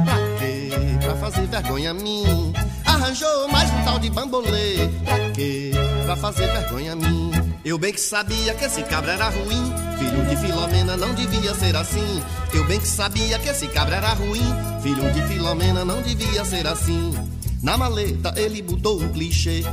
Pra 0.04 0.16
quê? 0.38 0.70
Pra 1.00 1.16
fazer 1.16 1.46
vergonha 1.46 1.90
a 1.90 1.94
mim. 1.94 2.52
Arranjou 2.84 3.48
mais 3.48 3.70
um 3.70 3.84
tal 3.84 3.98
de 3.98 4.10
bambolê. 4.10 4.88
Pra 5.04 5.30
quê? 5.30 5.70
Pra 6.04 6.16
fazer 6.16 6.46
vergonha 6.46 6.92
a 6.92 6.96
mim. 6.96 7.30
Eu 7.64 7.78
bem 7.78 7.92
que 7.92 8.00
sabia 8.00 8.54
que 8.54 8.64
esse 8.64 8.82
cabra 8.82 9.12
era 9.12 9.28
ruim. 9.28 9.72
Filho 9.98 10.24
de 10.26 10.36
Filomena 10.36 10.96
não 10.96 11.14
devia 11.14 11.54
ser 11.54 11.76
assim. 11.76 12.22
Eu 12.52 12.64
bem 12.64 12.80
que 12.80 12.88
sabia 12.88 13.38
que 13.38 13.48
esse 13.48 13.66
cabra 13.68 13.96
era 13.96 14.12
ruim. 14.12 14.44
Filho 14.82 15.12
de 15.12 15.22
Filomena 15.22 15.84
não 15.84 16.02
devia 16.02 16.44
ser 16.44 16.66
assim. 16.66 17.14
Na 17.62 17.76
maleta 17.76 18.32
ele 18.36 18.60
botou 18.62 19.00
um 19.00 19.08
clichê. 19.08 19.64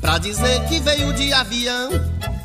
Pra 0.00 0.18
dizer 0.18 0.64
que 0.66 0.78
veio 0.80 1.12
de 1.12 1.32
avião 1.32 1.90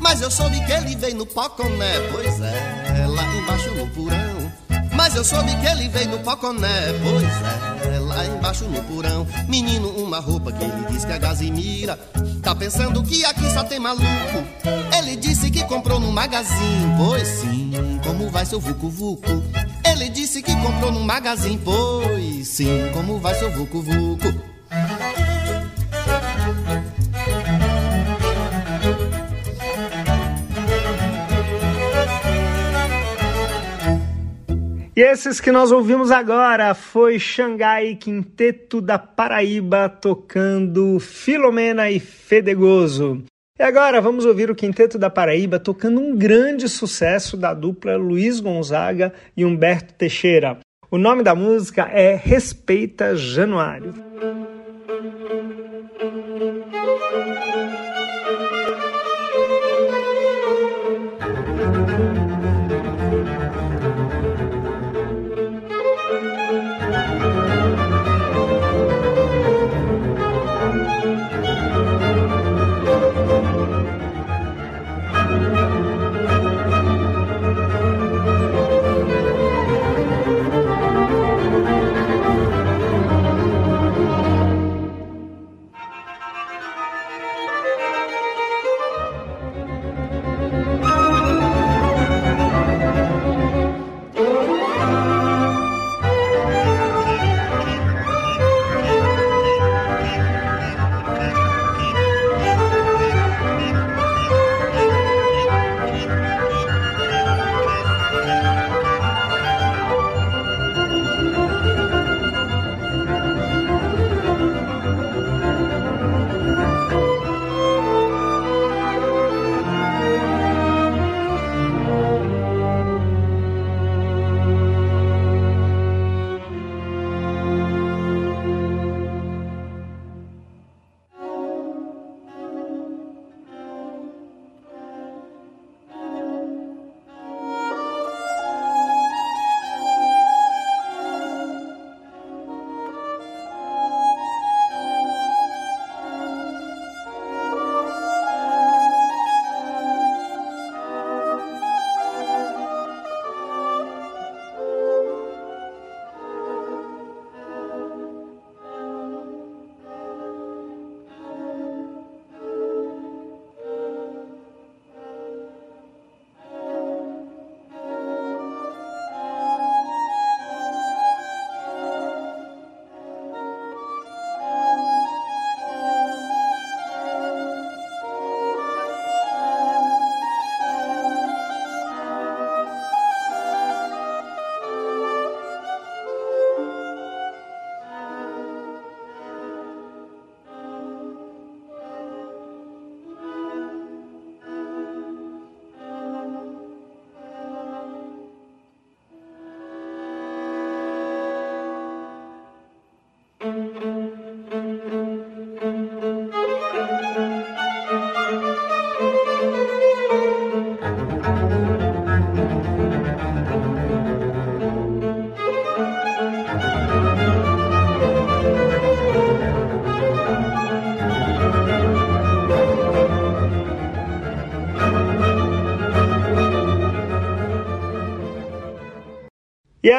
Mas 0.00 0.20
eu 0.20 0.30
soube 0.30 0.58
que 0.64 0.72
ele 0.72 0.96
veio 0.96 1.16
no 1.16 1.26
Poconé. 1.26 2.00
Pois 2.10 2.40
é, 2.40 3.06
lá 3.06 3.24
embaixo 3.34 3.70
no 3.70 3.86
porão. 3.88 4.52
Mas 4.94 5.16
eu 5.16 5.24
soube 5.24 5.54
que 5.56 5.66
ele 5.66 5.88
veio 5.88 6.10
no 6.10 6.18
Poconé. 6.18 6.92
Pois 7.02 7.92
é, 7.94 7.98
lá 7.98 8.24
embaixo 8.26 8.64
no 8.64 8.82
porão. 8.84 9.26
Menino, 9.48 9.88
uma 9.90 10.18
roupa 10.20 10.52
que 10.52 10.62
ele 10.62 10.86
diz 10.90 11.04
que 11.04 11.12
é 11.12 11.18
gazimira 11.18 11.98
Tá 12.42 12.56
pensando 12.56 13.02
que 13.04 13.24
aqui 13.24 13.48
só 13.52 13.62
tem 13.62 13.78
maluco. 13.78 14.04
Ele 14.98 15.14
disse 15.16 15.48
que 15.48 15.62
comprou 15.64 16.00
no 16.00 16.10
magazine. 16.10 16.94
Pois 16.98 17.28
sim, 17.28 17.70
como 18.04 18.28
vai 18.30 18.44
seu 18.44 18.58
vucu 18.58 18.90
vucu 18.90 19.42
Ele 19.88 20.08
disse 20.08 20.42
que 20.42 20.54
comprou 20.56 20.90
no 20.90 21.00
magazine. 21.00 21.58
Pois 21.64 22.48
sim, 22.48 22.90
como 22.92 23.20
vai 23.20 23.34
seu 23.36 23.50
vucu 23.52 23.84
E 34.94 35.00
esses 35.00 35.40
que 35.40 35.50
nós 35.50 35.72
ouvimos 35.72 36.10
agora 36.10 36.74
foi 36.74 37.18
Xangai 37.18 37.94
Quinteto 37.94 38.78
da 38.78 38.98
Paraíba 38.98 39.88
tocando 39.88 41.00
Filomena 41.00 41.90
e 41.90 41.98
Fedegoso. 41.98 43.24
E 43.58 43.62
agora 43.62 44.02
vamos 44.02 44.26
ouvir 44.26 44.50
o 44.50 44.54
Quinteto 44.54 44.98
da 44.98 45.08
Paraíba 45.08 45.58
tocando 45.58 45.98
um 45.98 46.14
grande 46.14 46.68
sucesso 46.68 47.38
da 47.38 47.54
dupla 47.54 47.96
Luiz 47.96 48.38
Gonzaga 48.38 49.14
e 49.34 49.46
Humberto 49.46 49.94
Teixeira. 49.94 50.58
O 50.90 50.98
nome 50.98 51.22
da 51.22 51.34
música 51.34 51.84
é 51.84 52.14
Respeita 52.14 53.16
Januário. 53.16 53.94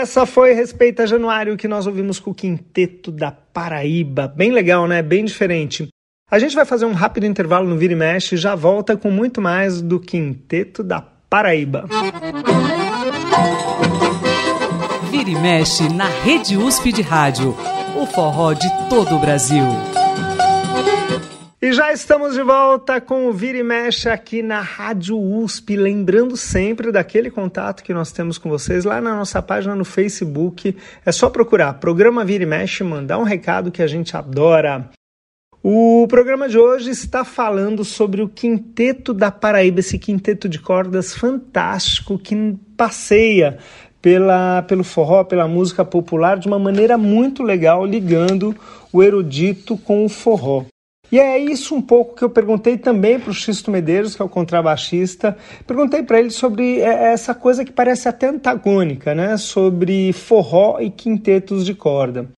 Essa 0.04 0.26
foi 0.26 0.52
Respeita 0.52 1.08
Januário 1.08 1.56
que 1.56 1.66
nós 1.66 1.88
ouvimos 1.88 2.20
com 2.20 2.32
o 2.32 2.36
Quinteto 2.36 3.10
da 3.10 3.32
Paraíba. 3.32 4.28
Bem 4.28 4.52
legal, 4.52 4.86
né? 4.86 5.02
Bem 5.02 5.24
diferente. 5.24 5.88
A 6.30 6.38
gente 6.38 6.54
vai 6.54 6.66
fazer 6.66 6.86
um 6.86 6.92
rápido 6.92 7.26
intervalo 7.26 7.70
no 7.70 7.78
Vira 7.78 7.94
e 7.94 7.96
Mexe 7.96 8.36
e 8.36 8.38
já 8.38 8.54
volta 8.54 8.98
com 8.98 9.10
muito 9.10 9.42
mais 9.42 9.82
do 9.82 10.02
Quinteto 10.02 10.84
da 10.84 11.00
Paraíba. 11.02 11.86
Vira 15.10 15.30
e 15.30 15.36
Mexe 15.36 15.88
na 15.88 16.08
Rede 16.08 16.58
USP 16.58 16.92
de 16.92 17.02
Rádio. 17.02 17.56
O 17.96 18.06
forró 18.06 18.52
de 18.52 18.68
todo 18.90 19.16
o 19.16 19.20
Brasil. 19.20 19.64
E 21.64 21.72
já 21.72 21.94
estamos 21.94 22.34
de 22.34 22.44
volta 22.44 23.00
com 23.00 23.30
o 23.30 23.32
Vira 23.32 23.58
e 23.58 23.64
Mexe 23.64 24.10
aqui 24.10 24.44
na 24.44 24.60
Rádio 24.60 25.18
USP, 25.18 25.78
lembrando 25.78 26.36
sempre 26.36 26.92
daquele 26.92 27.32
contato 27.32 27.86
que 27.86 27.94
nós 27.94 28.12
temos 28.12 28.38
com 28.38 28.50
vocês 28.50 28.84
lá 28.84 29.00
na 29.00 29.16
nossa 29.16 29.42
página 29.42 29.74
no 29.74 29.86
Facebook. 29.86 30.76
É 31.06 31.12
só 31.14 31.30
procurar 31.30 31.76
Programa 31.76 32.26
Vira 32.26 32.44
e 32.44 32.46
Mexe, 32.46 32.84
mandar 32.84 33.18
um 33.18 33.24
recado 33.24 33.72
que 33.72 33.82
a 33.82 33.88
gente 33.88 34.18
adora. 34.18 34.90
O 35.64 36.06
programa 36.10 36.50
de 36.50 36.58
hoje 36.58 36.90
está 36.90 37.24
falando 37.24 37.86
sobre 37.86 38.22
o 38.22 38.28
Quinteto 38.28 39.14
da 39.14 39.32
Paraíba, 39.32 39.80
esse 39.80 39.98
quinteto 39.98 40.50
de 40.50 40.60
cordas 40.60 41.16
fantástico 41.16 42.20
que 42.20 42.58
passeia 42.76 43.58
pela, 44.02 44.64
pelo 44.64 44.84
forró, 44.84 45.24
pela 45.24 45.48
música 45.48 45.86
popular 45.86 46.38
de 46.38 46.46
uma 46.46 46.60
maneira 46.60 46.98
muito 46.98 47.42
legal, 47.42 47.86
ligando 47.86 48.54
o 48.92 49.02
erudito 49.02 49.78
com 49.78 50.04
o 50.04 50.10
forró. 50.10 50.66
E 51.14 51.20
é 51.20 51.38
isso 51.38 51.76
um 51.76 51.82
pouco 51.82 52.16
que 52.16 52.24
eu 52.24 52.30
perguntei 52.32 52.76
também 52.76 53.20
para 53.20 53.30
o 53.30 53.34
Xisto 53.36 53.70
Medeiros, 53.70 54.16
que 54.16 54.22
é 54.24 54.26
o 54.26 54.28
contrabaixista. 54.28 55.38
Perguntei 55.68 56.02
para 56.02 56.18
ele 56.18 56.32
sobre 56.32 56.80
é, 56.80 57.14
essa 57.14 57.36
coisa 57.36 57.64
que 57.64 57.72
parece 57.72 58.10
até 58.10 58.30
antagônica, 58.30 59.14
né? 59.14 59.38
Sobre 59.38 60.12
forró 60.12 60.80
e 60.82 60.90
quintetos 60.90 61.68
de 61.68 61.76
corda. 61.76 62.32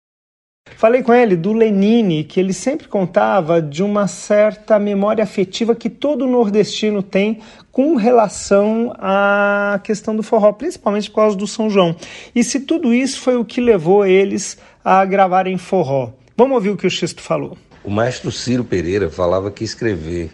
Falei 0.76 1.04
com 1.04 1.14
ele 1.14 1.36
do 1.36 1.52
Lenine, 1.52 2.24
que 2.24 2.40
ele 2.40 2.52
sempre 2.52 2.88
contava 2.88 3.62
de 3.62 3.80
uma 3.80 4.08
certa 4.08 4.76
memória 4.76 5.22
afetiva 5.22 5.76
que 5.76 5.88
todo 5.88 6.26
nordestino 6.26 7.00
tem 7.00 7.38
com 7.70 7.94
relação 7.94 8.92
à 8.98 9.78
questão 9.84 10.16
do 10.16 10.22
forró, 10.24 10.52
principalmente 10.52 11.10
por 11.10 11.20
causa 11.20 11.36
do 11.36 11.46
São 11.46 11.70
João. 11.70 11.94
E 12.34 12.42
se 12.42 12.58
tudo 12.58 12.92
isso 12.92 13.20
foi 13.20 13.36
o 13.36 13.44
que 13.44 13.60
levou 13.60 14.04
eles 14.04 14.58
a 14.84 15.04
gravarem 15.04 15.56
forró. 15.58 16.10
Vamos 16.36 16.56
ouvir 16.56 16.70
o 16.70 16.76
que 16.76 16.88
o 16.88 16.90
Xisto 16.90 17.22
falou. 17.22 17.56
O 17.84 17.90
maestro 17.90 18.32
Ciro 18.32 18.64
Pereira 18.64 19.10
falava 19.10 19.50
que 19.50 19.62
escrever 19.62 20.32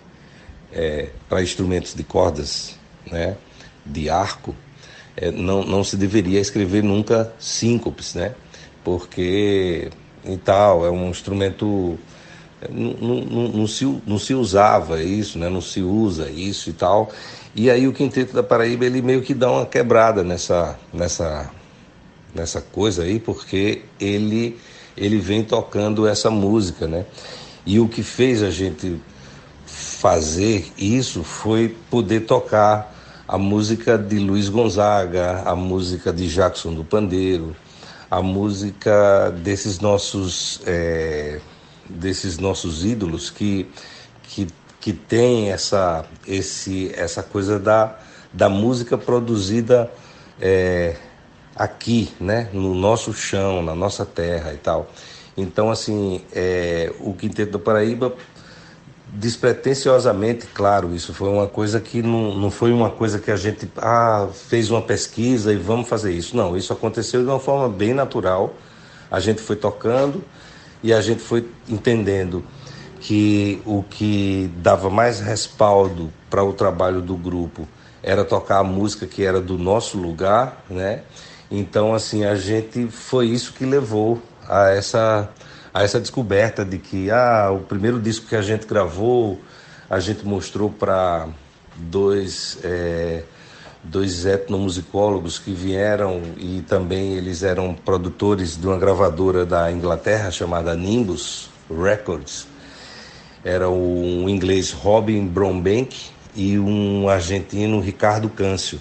é, 0.73 1.09
para 1.29 1.43
instrumentos 1.43 1.95
de 1.95 2.05
cordas, 2.05 2.77
né, 3.11 3.37
de 3.85 4.09
arco, 4.09 4.55
é, 5.17 5.31
não, 5.31 5.65
não 5.65 5.83
se 5.83 5.97
deveria 5.97 6.41
escrever 6.41 6.83
nunca 6.83 7.33
síncopes, 7.39 8.15
né? 8.15 8.35
Porque 8.85 9.91
e 10.25 10.37
tal, 10.37 10.87
é 10.87 10.91
um 10.91 11.11
instrumento 11.11 11.99
não, 12.69 12.93
não, 12.95 13.49
não, 13.49 13.67
se, 13.67 13.85
não 14.07 14.19
se 14.19 14.35
usava 14.35 15.03
isso, 15.03 15.39
né? 15.39 15.49
não 15.49 15.61
se 15.61 15.81
usa 15.81 16.31
isso 16.31 16.69
e 16.69 16.73
tal. 16.73 17.11
E 17.55 17.71
aí 17.71 17.89
o 17.89 17.93
Quinteto 17.93 18.35
da 18.35 18.43
Paraíba 18.43 18.85
ele 18.85 19.01
meio 19.01 19.23
que 19.23 19.33
dá 19.33 19.51
uma 19.51 19.67
quebrada 19.67 20.23
nessa, 20.23 20.79
nessa, 20.93 21.51
nessa 22.35 22.61
coisa 22.61 23.05
aí, 23.05 23.19
porque 23.19 23.83
ele, 23.99 24.59
ele 24.97 25.19
vem 25.19 25.43
tocando 25.43 26.07
essa 26.07 26.31
música, 26.31 26.87
né? 26.87 27.07
E 27.71 27.79
o 27.79 27.89
que 27.89 28.03
fez 28.03 28.43
a 28.43 28.51
gente 28.51 29.01
fazer 29.65 30.73
isso 30.77 31.23
foi 31.23 31.69
poder 31.89 32.23
tocar 32.23 32.93
a 33.29 33.39
música 33.39 33.97
de 33.97 34.19
Luiz 34.19 34.49
Gonzaga, 34.49 35.45
a 35.47 35.55
música 35.55 36.13
de 36.13 36.27
Jackson 36.27 36.75
do 36.75 36.83
Pandeiro, 36.83 37.55
a 38.11 38.21
música 38.21 39.31
desses 39.45 39.79
nossos 39.79 40.61
é, 40.67 41.39
desses 41.89 42.39
nossos 42.39 42.85
ídolos 42.85 43.31
que 43.31 43.69
que, 44.25 44.49
que 44.81 44.93
tem 44.93 45.53
essa 45.53 46.05
esse 46.27 46.93
essa 46.97 47.23
coisa 47.23 47.57
da, 47.57 47.97
da 48.33 48.49
música 48.49 48.99
produzida 48.99 49.89
é, 50.41 50.97
aqui, 51.55 52.13
né, 52.19 52.49
no 52.53 52.75
nosso 52.75 53.15
chão, 53.15 53.63
na 53.63 53.77
nossa 53.77 54.05
terra 54.05 54.53
e 54.53 54.57
tal. 54.57 54.91
Então, 55.37 55.71
assim, 55.71 56.23
é, 56.33 56.93
o 57.01 57.15
Quinteto 57.15 57.53
do 57.53 57.59
Paraíba, 57.59 58.15
despretensiosamente, 59.13 60.47
claro, 60.47 60.95
isso 60.95 61.13
foi 61.13 61.29
uma 61.29 61.47
coisa 61.47 61.81
que 61.81 62.03
não, 62.03 62.35
não 62.35 62.51
foi 62.51 62.73
uma 62.73 62.91
coisa 62.91 63.19
que 63.19 63.31
a 63.31 63.37
gente 63.37 63.71
ah, 63.77 64.29
fez 64.33 64.71
uma 64.71 64.83
pesquisa 64.83 65.53
e 65.53 65.57
vamos 65.57 65.89
fazer 65.89 66.13
isso. 66.13 66.37
Não, 66.37 66.57
isso 66.57 66.73
aconteceu 66.73 67.23
de 67.23 67.29
uma 67.29 67.41
forma 67.41 67.69
bem 67.69 67.95
natural. 67.95 68.55
A 69.11 69.19
gente 69.19 69.41
foi 69.41 69.57
tocando 69.57 70.23
e 70.83 70.93
a 70.93 71.01
gente 71.01 71.21
foi 71.21 71.49
entendendo 71.69 72.45
que 73.01 73.61
o 73.65 73.83
que 73.83 74.51
dava 74.59 74.91
mais 74.91 75.21
respaldo 75.21 76.13
para 76.29 76.45
o 76.45 76.53
trabalho 76.53 77.01
do 77.01 77.17
grupo 77.17 77.67
era 78.03 78.25
tocar 78.25 78.59
a 78.59 78.65
música 78.65 79.07
que 79.07 79.25
era 79.25 79.41
do 79.41 79.59
nosso 79.59 79.99
lugar, 79.99 80.65
né? 80.69 81.03
Então, 81.51 81.93
assim, 81.93 82.25
a 82.25 82.37
gente 82.37 82.87
foi 82.89 83.27
isso 83.27 83.53
que 83.55 83.65
levou 83.65 84.23
a 84.51 84.71
essa, 84.71 85.31
a 85.73 85.85
essa 85.85 86.01
descoberta 86.01 86.65
de 86.65 86.77
que 86.77 87.09
ah, 87.09 87.51
o 87.53 87.61
primeiro 87.61 88.01
disco 88.01 88.27
que 88.27 88.35
a 88.35 88.43
gente 88.43 88.67
gravou, 88.67 89.41
a 89.89 90.01
gente 90.01 90.27
mostrou 90.27 90.69
para 90.69 91.29
dois, 91.77 92.59
é, 92.65 93.23
dois 93.85 94.27
etnomusicólogos 94.27 95.39
que 95.39 95.53
vieram 95.53 96.21
e 96.37 96.63
também 96.63 97.15
eles 97.15 97.45
eram 97.45 97.73
produtores 97.75 98.57
de 98.57 98.67
uma 98.67 98.77
gravadora 98.77 99.47
da 99.47 99.71
Inglaterra 99.71 100.33
chamada 100.33 100.75
Nimbus 100.75 101.49
Records. 101.71 102.49
Era 103.45 103.71
um 103.71 104.29
inglês 104.29 104.73
Robin 104.73 105.27
Brombank 105.27 105.97
e 106.35 106.59
um 106.59 107.09
argentino 107.09 107.81
Ricardo 107.81 108.29
Câncio. 108.29 108.81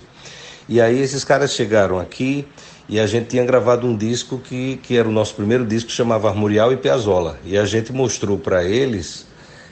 E 0.67 0.82
aí 0.82 0.99
esses 0.99 1.23
caras 1.23 1.53
chegaram 1.53 1.99
aqui 1.99 2.47
e 2.89 2.99
a 2.99 3.06
gente 3.06 3.28
tinha 3.28 3.45
gravado 3.45 3.86
um 3.86 3.95
disco 3.95 4.39
que, 4.39 4.78
que 4.78 4.97
era 4.97 5.08
o 5.08 5.12
nosso 5.12 5.36
primeiro 5.36 5.63
disco, 5.63 5.91
chamava 5.91 6.28
Armorial 6.28 6.73
e 6.73 6.78
Piazzolla. 6.78 7.39
E 7.45 7.56
a 7.56 7.63
gente 7.63 7.93
mostrou 7.93 8.36
para 8.39 8.63
eles, 8.63 9.28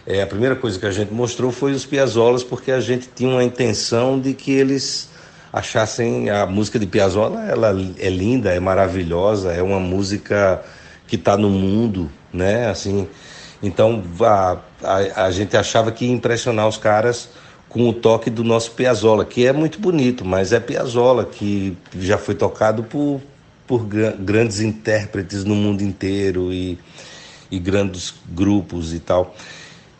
é, 0.06 0.22
a 0.22 0.28
primeira 0.28 0.56
coisa 0.56 0.78
que 0.78 0.86
a 0.86 0.92
gente 0.92 1.12
mostrou 1.12 1.52
foi 1.52 1.72
os 1.72 1.84
Piazzolas, 1.84 2.44
porque 2.44 2.72
a 2.72 2.80
gente 2.80 3.10
tinha 3.16 3.32
uma 3.32 3.44
intenção 3.44 4.20
de 4.20 4.36
que 4.36 4.52
eles 4.52 5.10
achassem 5.52 6.30
a 6.30 6.46
música 6.46 6.78
de 6.78 6.86
Piazzolla, 6.86 7.44
ela 7.46 7.76
é 7.98 8.10
linda, 8.10 8.54
é 8.54 8.60
maravilhosa, 8.60 9.52
é 9.52 9.64
uma 9.64 9.80
música 9.80 10.62
que 11.08 11.16
está 11.16 11.36
no 11.36 11.50
mundo, 11.50 12.12
né? 12.32 12.70
Assim, 12.70 13.08
então 13.64 14.04
a, 14.22 14.58
a, 14.84 15.26
a 15.26 15.32
gente 15.32 15.58
achava 15.58 15.92
que 15.92 16.06
ia 16.06 16.12
impressionar 16.12 16.68
os 16.68 16.78
caras 16.78 17.30
com 17.78 17.90
o 17.90 17.94
toque 17.94 18.32
do 18.32 18.44
nosso 18.44 18.72
Piazzolla, 18.72 19.24
que 19.24 19.46
é 19.46 19.54
muito 19.54 19.80
bonito, 19.80 20.26
mas 20.26 20.52
é 20.52 20.60
Piazzolla 20.60 21.24
que 21.24 21.78
já 22.00 22.18
foi 22.18 22.34
tocado 22.34 22.84
por, 22.84 23.22
por 23.68 23.86
grandes 23.86 24.62
intérpretes 24.62 25.44
no 25.44 25.54
mundo 25.54 25.84
inteiro 25.84 26.52
e, 26.52 26.80
e 27.52 27.60
grandes 27.60 28.16
grupos 28.30 28.96
e 28.96 29.00
tal. 29.00 29.36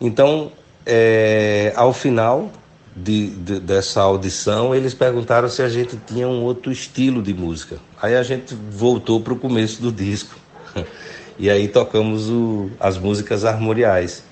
Então, 0.00 0.50
é, 0.84 1.72
ao 1.76 1.92
final 1.92 2.50
de, 2.96 3.30
de, 3.30 3.60
dessa 3.60 4.00
audição, 4.02 4.74
eles 4.74 4.92
perguntaram 4.92 5.48
se 5.48 5.62
a 5.62 5.68
gente 5.68 5.96
tinha 6.04 6.26
um 6.26 6.42
outro 6.42 6.72
estilo 6.72 7.22
de 7.22 7.32
música. 7.32 7.78
Aí 8.02 8.16
a 8.16 8.24
gente 8.24 8.56
voltou 8.72 9.20
para 9.20 9.34
o 9.34 9.36
começo 9.36 9.80
do 9.80 9.92
disco. 9.92 10.34
E 11.40 11.48
aí 11.48 11.68
tocamos 11.68 12.28
o, 12.28 12.68
as 12.80 12.98
músicas 12.98 13.44
armoriais. 13.44 14.24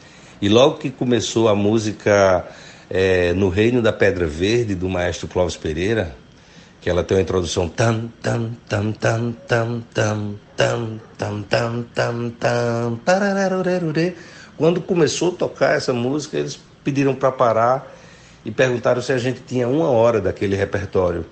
E 0.42 0.48
logo 0.48 0.78
que 0.78 0.90
começou 0.90 1.48
a 1.48 1.54
música 1.54 2.44
é, 2.90 3.32
no 3.32 3.48
Reino 3.48 3.82
da 3.82 3.92
Pedra 3.92 4.26
Verde, 4.26 4.74
do 4.74 4.88
maestro 4.88 5.28
Clóvis 5.28 5.56
Pereira, 5.56 6.14
que 6.86 6.90
ela 6.90 7.02
tem 7.02 7.16
uma 7.16 7.22
introdução 7.22 7.68
tam 7.68 8.08
tam 8.22 8.56
tam 8.68 8.92
tam 8.92 9.32
tam 9.48 9.84
tam 9.92 10.34
tam 10.56 11.00
tam 11.16 11.42
tam 11.42 11.82
tam 11.82 11.82
tam 12.32 14.14
quando 14.56 14.80
começou 14.80 15.32
a 15.32 15.34
tocar 15.34 15.76
essa 15.76 15.92
música 15.92 16.38
eles 16.38 16.56
pediram 16.84 17.12
para 17.12 17.32
parar 17.32 17.92
e 18.44 18.52
perguntaram 18.52 19.02
se 19.02 19.12
a 19.12 19.18
gente 19.18 19.40
tinha 19.40 19.66
uma 19.66 19.90
hora 19.90 20.20
daquele 20.20 20.54
repertório 20.54 21.26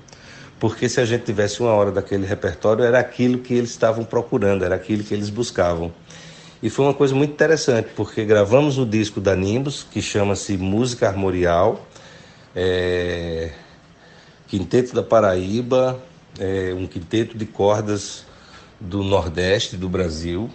porque 0.58 0.88
se 0.88 1.00
a 1.00 1.04
gente 1.04 1.22
tivesse 1.22 1.60
uma 1.60 1.70
hora 1.72 1.92
daquele 1.92 2.26
repertório 2.26 2.84
era 2.84 2.98
aquilo 2.98 3.38
que 3.38 3.54
eles 3.54 3.70
estavam 3.70 4.02
procurando 4.02 4.64
era 4.64 4.74
aquilo 4.74 5.04
que 5.04 5.14
eles 5.14 5.30
buscavam 5.30 5.92
e 6.64 6.70
foi 6.70 6.86
uma 6.86 6.94
coisa 6.94 7.14
muito 7.14 7.32
interessante, 7.32 7.90
porque 7.94 8.24
gravamos 8.24 8.78
o 8.78 8.86
disco 8.86 9.20
da 9.20 9.36
Nimbus, 9.36 9.82
que 9.82 10.00
chama-se 10.00 10.56
Música 10.56 11.06
Armorial, 11.06 11.86
é, 12.56 13.50
Quinteto 14.48 14.94
da 14.94 15.02
Paraíba, 15.02 16.02
é, 16.40 16.72
um 16.74 16.86
quinteto 16.86 17.36
de 17.36 17.44
cordas 17.44 18.24
do 18.80 19.02
Nordeste 19.02 19.76
do 19.76 19.90
Brasil. 19.90 20.48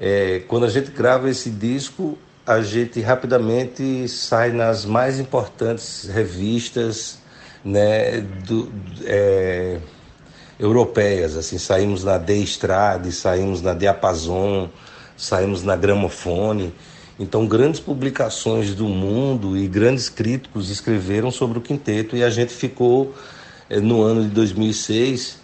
É, 0.00 0.44
quando 0.48 0.64
a 0.64 0.70
gente 0.70 0.90
grava 0.92 1.28
esse 1.28 1.50
disco, 1.50 2.16
a 2.46 2.62
gente 2.62 2.98
rapidamente 3.02 4.08
sai 4.08 4.50
nas 4.50 4.86
mais 4.86 5.20
importantes 5.20 6.08
revistas 6.08 7.18
né, 7.62 8.22
do, 8.46 8.72
é, 9.04 9.78
europeias, 10.58 11.36
assim, 11.36 11.58
saímos 11.58 12.02
na 12.02 12.18
The 12.18 12.34
Estrade, 12.34 13.12
saímos 13.12 13.60
na 13.60 13.74
Diapason, 13.74 14.70
saímos 15.18 15.64
na 15.64 15.76
Gramofone. 15.76 16.72
Então, 17.18 17.46
grandes 17.46 17.80
publicações 17.80 18.74
do 18.74 18.84
mundo 18.84 19.58
e 19.58 19.66
grandes 19.66 20.08
críticos 20.08 20.70
escreveram 20.70 21.32
sobre 21.32 21.58
o 21.58 21.60
quinteto 21.60 22.16
e 22.16 22.22
a 22.22 22.30
gente 22.30 22.54
ficou, 22.54 23.12
eh, 23.68 23.80
no 23.80 24.00
ano 24.00 24.22
de 24.22 24.28
2006, 24.28 25.38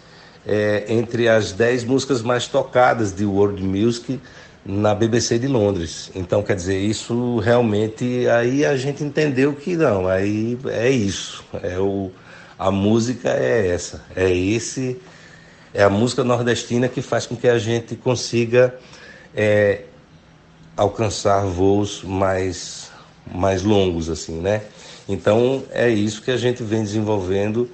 é, 0.47 0.85
entre 0.87 1.27
as 1.27 1.51
10 1.51 1.83
músicas 1.83 2.21
mais 2.21 2.47
tocadas 2.47 3.13
de 3.13 3.25
world 3.25 3.61
music 3.61 4.19
na 4.65 4.95
BBC 4.95 5.37
de 5.37 5.47
Londres. 5.47 6.09
Então, 6.15 6.41
quer 6.41 6.55
dizer, 6.55 6.79
isso 6.79 7.39
realmente 7.39 8.27
aí 8.29 8.65
a 8.65 8.77
gente 8.77 9.03
entendeu 9.03 9.53
que 9.53 9.75
não, 9.75 10.07
aí 10.07 10.57
é 10.67 10.89
isso, 10.89 11.43
é 11.61 11.77
o 11.77 12.11
a 12.57 12.71
música 12.71 13.29
é 13.29 13.67
essa, 13.67 14.01
é 14.15 14.33
esse 14.33 14.97
é 15.73 15.83
a 15.83 15.89
música 15.89 16.23
nordestina 16.23 16.87
que 16.87 17.01
faz 17.01 17.25
com 17.25 17.35
que 17.35 17.49
a 17.49 17.59
gente 17.59 17.97
consiga 17.97 18.73
é, 19.35 19.83
alcançar 20.75 21.45
voos 21.45 22.03
mais 22.03 22.91
mais 23.33 23.63
longos 23.63 24.09
assim, 24.09 24.39
né? 24.39 24.61
Então 25.09 25.63
é 25.71 25.89
isso 25.89 26.21
que 26.21 26.31
a 26.31 26.37
gente 26.37 26.63
vem 26.63 26.83
desenvolvendo 26.83 27.69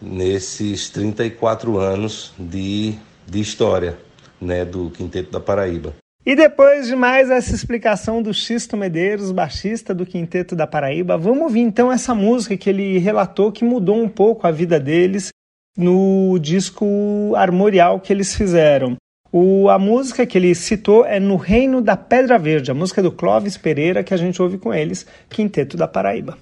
nesses 0.00 0.88
34 0.90 1.78
anos 1.78 2.32
de, 2.38 2.94
de 3.26 3.40
história 3.40 3.98
né, 4.40 4.64
do 4.64 4.90
Quinteto 4.90 5.30
da 5.30 5.40
Paraíba. 5.40 5.94
E 6.24 6.34
depois 6.34 6.86
de 6.86 6.94
mais 6.94 7.30
essa 7.30 7.54
explicação 7.54 8.22
do 8.22 8.32
Xisto 8.32 8.76
Medeiros, 8.76 9.32
baixista 9.32 9.94
do 9.94 10.04
Quinteto 10.04 10.54
da 10.54 10.66
Paraíba, 10.66 11.16
vamos 11.16 11.42
ouvir 11.42 11.60
então 11.60 11.90
essa 11.90 12.14
música 12.14 12.56
que 12.56 12.68
ele 12.68 12.98
relatou 12.98 13.50
que 13.50 13.64
mudou 13.64 13.96
um 13.96 14.08
pouco 14.08 14.46
a 14.46 14.50
vida 14.50 14.78
deles 14.78 15.30
no 15.76 16.38
disco 16.38 17.32
armorial 17.36 18.00
que 18.00 18.12
eles 18.12 18.34
fizeram. 18.34 18.96
O, 19.32 19.68
a 19.68 19.78
música 19.78 20.26
que 20.26 20.36
ele 20.36 20.52
citou 20.56 21.06
é 21.06 21.20
No 21.20 21.36
Reino 21.36 21.80
da 21.80 21.96
Pedra 21.96 22.36
Verde, 22.36 22.70
a 22.72 22.74
música 22.74 23.00
do 23.00 23.12
Clóvis 23.12 23.56
Pereira 23.56 24.02
que 24.02 24.12
a 24.12 24.16
gente 24.16 24.42
ouve 24.42 24.58
com 24.58 24.74
eles, 24.74 25.06
Quinteto 25.28 25.76
da 25.76 25.86
Paraíba. 25.86 26.36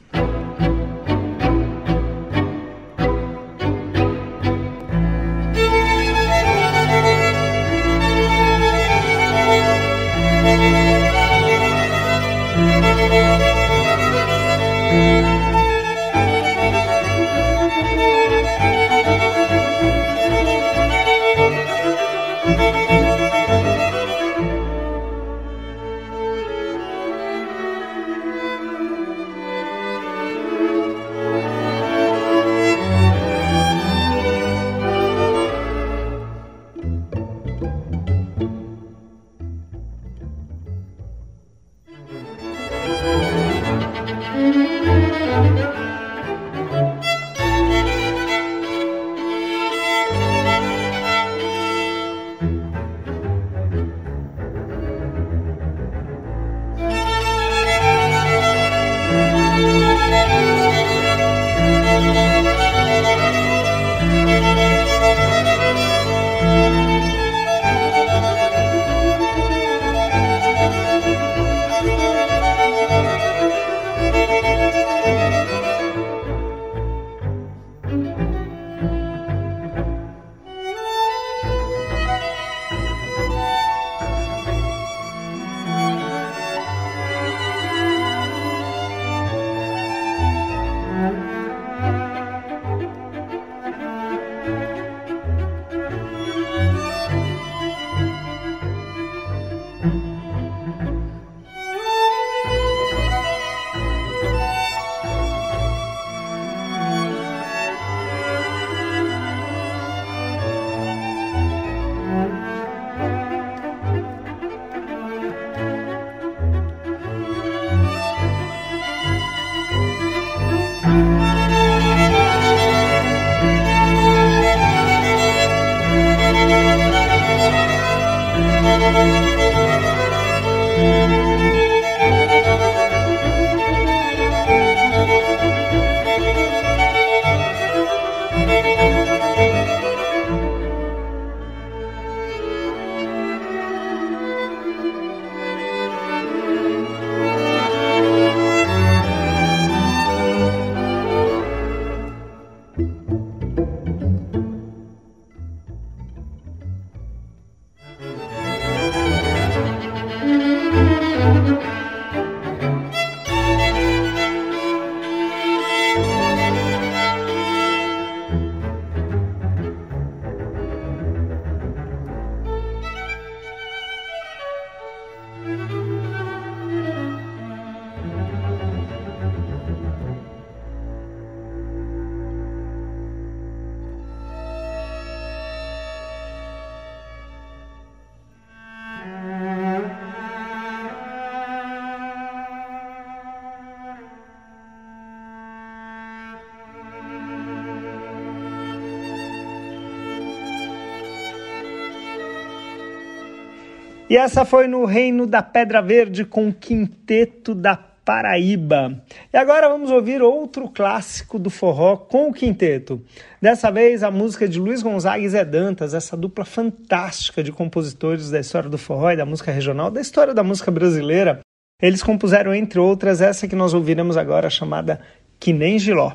E 204.11 204.16
essa 204.16 204.42
foi 204.42 204.66
no 204.66 204.87
Reino 204.87 205.27
da 205.27 205.42
Pedra 205.42 205.83
Verde 205.83 206.25
com 206.25 206.49
o 206.49 206.53
Quinteto 206.53 207.55
da 207.55 207.77
Paraíba. 207.77 209.05
E 209.31 209.37
agora 209.37 209.68
vamos 209.68 209.90
ouvir 209.90 210.23
outro 210.23 210.66
clássico 210.66 211.38
do 211.38 211.51
forró 211.51 211.94
com 211.94 212.31
o 212.31 212.33
quinteto. 212.33 213.05
Dessa 213.38 213.71
vez 213.71 214.03
a 214.03 214.11
música 214.11 214.49
de 214.49 214.59
Luiz 214.59 214.83
Gonzaga 214.83 215.23
e 215.23 215.29
Zé 215.29 215.44
Dantas, 215.44 215.92
essa 215.92 216.16
dupla 216.16 216.47
fantástica 216.47 217.42
de 217.42 217.53
compositores 217.53 218.31
da 218.31 218.40
história 218.40 218.71
do 218.71 218.79
forró 218.79 219.11
e 219.11 219.16
da 219.16 219.27
música 219.27 219.53
regional, 219.53 219.90
da 219.90 220.01
história 220.01 220.33
da 220.33 220.42
música 220.42 220.71
brasileira. 220.71 221.40
Eles 221.83 222.03
compuseram, 222.03 222.55
entre 222.55 222.81
outras, 222.81 223.21
essa 223.21 223.47
que 223.47 223.55
nós 223.55 223.75
ouviremos 223.75 224.16
agora, 224.16 224.49
chamada 224.49 225.03
Que 225.38 225.53
Nem 225.53 225.79
Giló. 225.79 226.12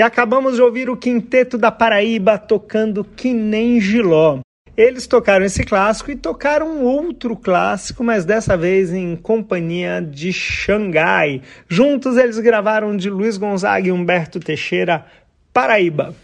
E 0.00 0.02
acabamos 0.02 0.54
de 0.54 0.62
ouvir 0.62 0.88
o 0.88 0.96
Quinteto 0.96 1.58
da 1.58 1.70
Paraíba 1.70 2.38
tocando 2.38 3.04
Que 3.04 3.34
Nem 3.34 3.78
Giló. 3.78 4.38
Eles 4.74 5.06
tocaram 5.06 5.44
esse 5.44 5.62
clássico 5.62 6.10
e 6.10 6.16
tocaram 6.16 6.82
outro 6.82 7.36
clássico, 7.36 8.02
mas 8.02 8.24
dessa 8.24 8.56
vez 8.56 8.94
em 8.94 9.14
companhia 9.14 10.00
de 10.00 10.32
Xangai. 10.32 11.42
Juntos 11.68 12.16
eles 12.16 12.38
gravaram 12.38 12.96
de 12.96 13.10
Luiz 13.10 13.36
Gonzaga 13.36 13.88
e 13.88 13.92
Humberto 13.92 14.40
Teixeira, 14.40 15.04
Paraíba. 15.52 16.14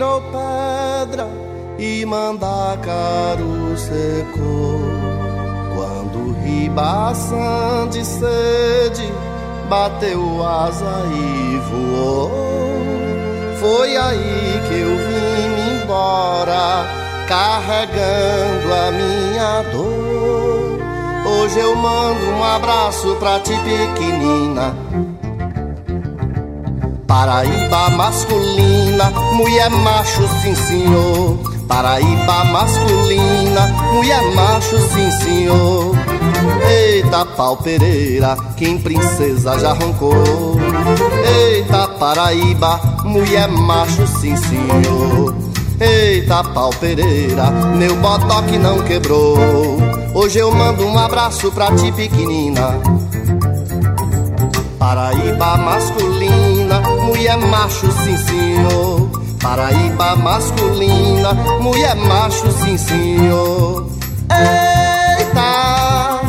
Virou 0.00 0.22
pedra 0.32 1.28
e 1.78 2.06
mandacaru 2.06 3.76
secou, 3.76 4.80
quando 5.74 6.30
o 6.30 6.32
ribação 6.42 7.86
de 7.90 8.02
sede 8.02 9.12
bateu 9.68 10.42
asa 10.42 11.02
e 11.12 11.58
voou, 11.68 12.30
foi 13.60 13.94
aí 13.94 14.62
que 14.68 14.74
eu 14.80 14.96
vim 14.96 15.82
embora, 15.82 16.86
carregando 17.28 18.72
a 18.72 18.90
minha 18.92 19.62
dor. 19.70 20.80
Hoje 21.30 21.58
eu 21.58 21.76
mando 21.76 22.24
um 22.24 22.42
abraço 22.42 23.16
pra 23.16 23.38
ti 23.40 23.52
pequenina 23.52 24.74
Paraíba 27.10 27.90
masculina, 27.90 29.10
mulher 29.32 29.68
macho, 29.68 30.28
sim 30.40 30.54
senhor. 30.54 31.38
Paraíba 31.66 32.44
masculina, 32.44 33.66
mulher 33.92 34.22
macho, 34.32 34.78
sim 34.78 35.10
senhor. 35.10 35.92
Eita 36.70 37.24
pau 37.26 37.56
Pereira, 37.56 38.36
quem 38.56 38.78
princesa 38.78 39.58
já 39.58 39.72
roncou. 39.72 40.14
Eita 41.26 41.88
Paraíba, 41.98 42.80
mulher 43.02 43.48
macho, 43.48 44.06
sim 44.06 44.36
senhor. 44.36 45.34
Eita 45.80 46.44
pau 46.44 46.70
Pereira, 46.70 47.50
meu 47.76 47.96
botoque 47.96 48.56
não 48.56 48.84
quebrou. 48.84 49.36
Hoje 50.14 50.38
eu 50.38 50.54
mando 50.54 50.86
um 50.86 50.96
abraço 50.96 51.50
pra 51.50 51.72
ti 51.72 51.90
pequenina. 51.90 52.78
Paraíba 54.78 55.56
masculina, 55.56 56.49
mulher 56.78 57.36
macho, 57.36 57.90
sim 58.04 58.16
senhor. 58.16 59.10
Paraíba 59.42 60.16
masculina, 60.16 61.32
mulher 61.60 61.96
macho, 61.96 62.50
sim 62.52 62.76
senhor. 62.76 63.86
Eita, 64.30 66.20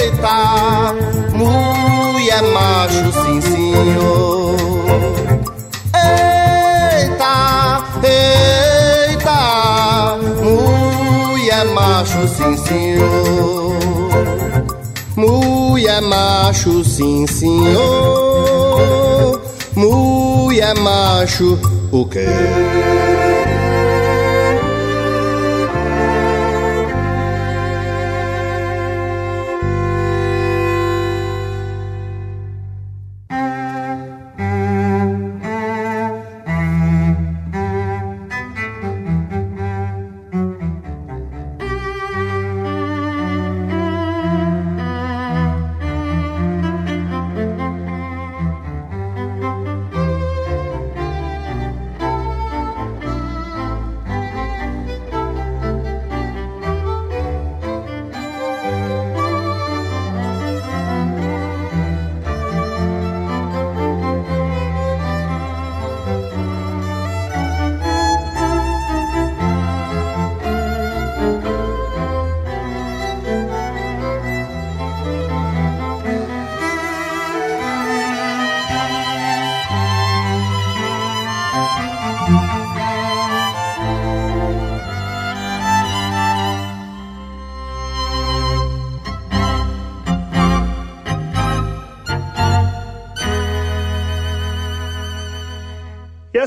eita, 0.00 0.94
mulher 1.34 2.42
macho, 2.54 3.12
sim 3.22 3.40
senhor. 3.42 4.56
Eita, 5.94 7.84
eita, 8.02 10.16
mulher 10.42 11.66
macho, 11.74 12.26
sim 12.28 12.56
senhor. 12.56 13.74
Mulher 15.16 16.00
macho, 16.00 16.82
sim 16.82 17.26
senhor. 17.26 18.23
Mulher 19.92 20.74
macho, 20.76 21.58
o 21.92 22.06
quê? 22.06 22.24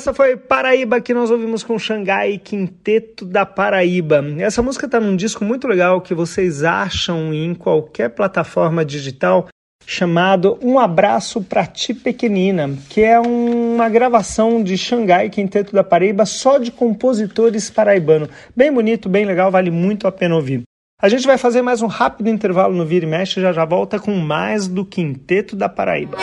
Essa 0.07 0.13
foi 0.13 0.37
Paraíba 0.37 1.01
que 1.01 1.13
nós 1.13 1.29
ouvimos 1.29 1.63
com 1.65 1.77
Xangai 1.77 2.37
Quinteto 2.37 3.25
da 3.25 3.45
Paraíba. 3.45 4.23
Essa 4.39 4.61
música 4.61 4.85
está 4.85 5.01
num 5.01 5.17
disco 5.17 5.43
muito 5.43 5.67
legal 5.67 5.99
que 5.99 6.13
vocês 6.13 6.63
acham 6.63 7.33
em 7.33 7.53
qualquer 7.53 8.11
plataforma 8.11 8.85
digital 8.85 9.49
chamado 9.85 10.57
Um 10.61 10.79
Abraço 10.79 11.41
Pra 11.43 11.65
Ti 11.65 11.93
Pequenina, 11.93 12.73
que 12.87 13.01
é 13.01 13.19
uma 13.19 13.89
gravação 13.89 14.63
de 14.63 14.77
Xangai 14.77 15.29
Quinteto 15.29 15.73
da 15.73 15.83
Paraíba 15.83 16.25
só 16.25 16.57
de 16.57 16.71
compositores 16.71 17.69
paraibanos. 17.69 18.29
Bem 18.55 18.71
bonito, 18.71 19.09
bem 19.09 19.25
legal, 19.25 19.51
vale 19.51 19.69
muito 19.69 20.07
a 20.07 20.11
pena 20.11 20.35
ouvir. 20.35 20.61
A 21.01 21.09
gente 21.09 21.27
vai 21.27 21.37
fazer 21.37 21.61
mais 21.61 21.81
um 21.81 21.87
rápido 21.87 22.29
intervalo 22.29 22.73
no 22.73 22.85
Vira 22.85 23.05
e 23.05 23.09
Mexe, 23.09 23.41
já 23.41 23.51
já 23.51 23.65
volta 23.65 23.99
com 23.99 24.15
mais 24.15 24.69
do 24.69 24.85
Quinteto 24.85 25.53
da 25.53 25.67
Paraíba. 25.67 26.17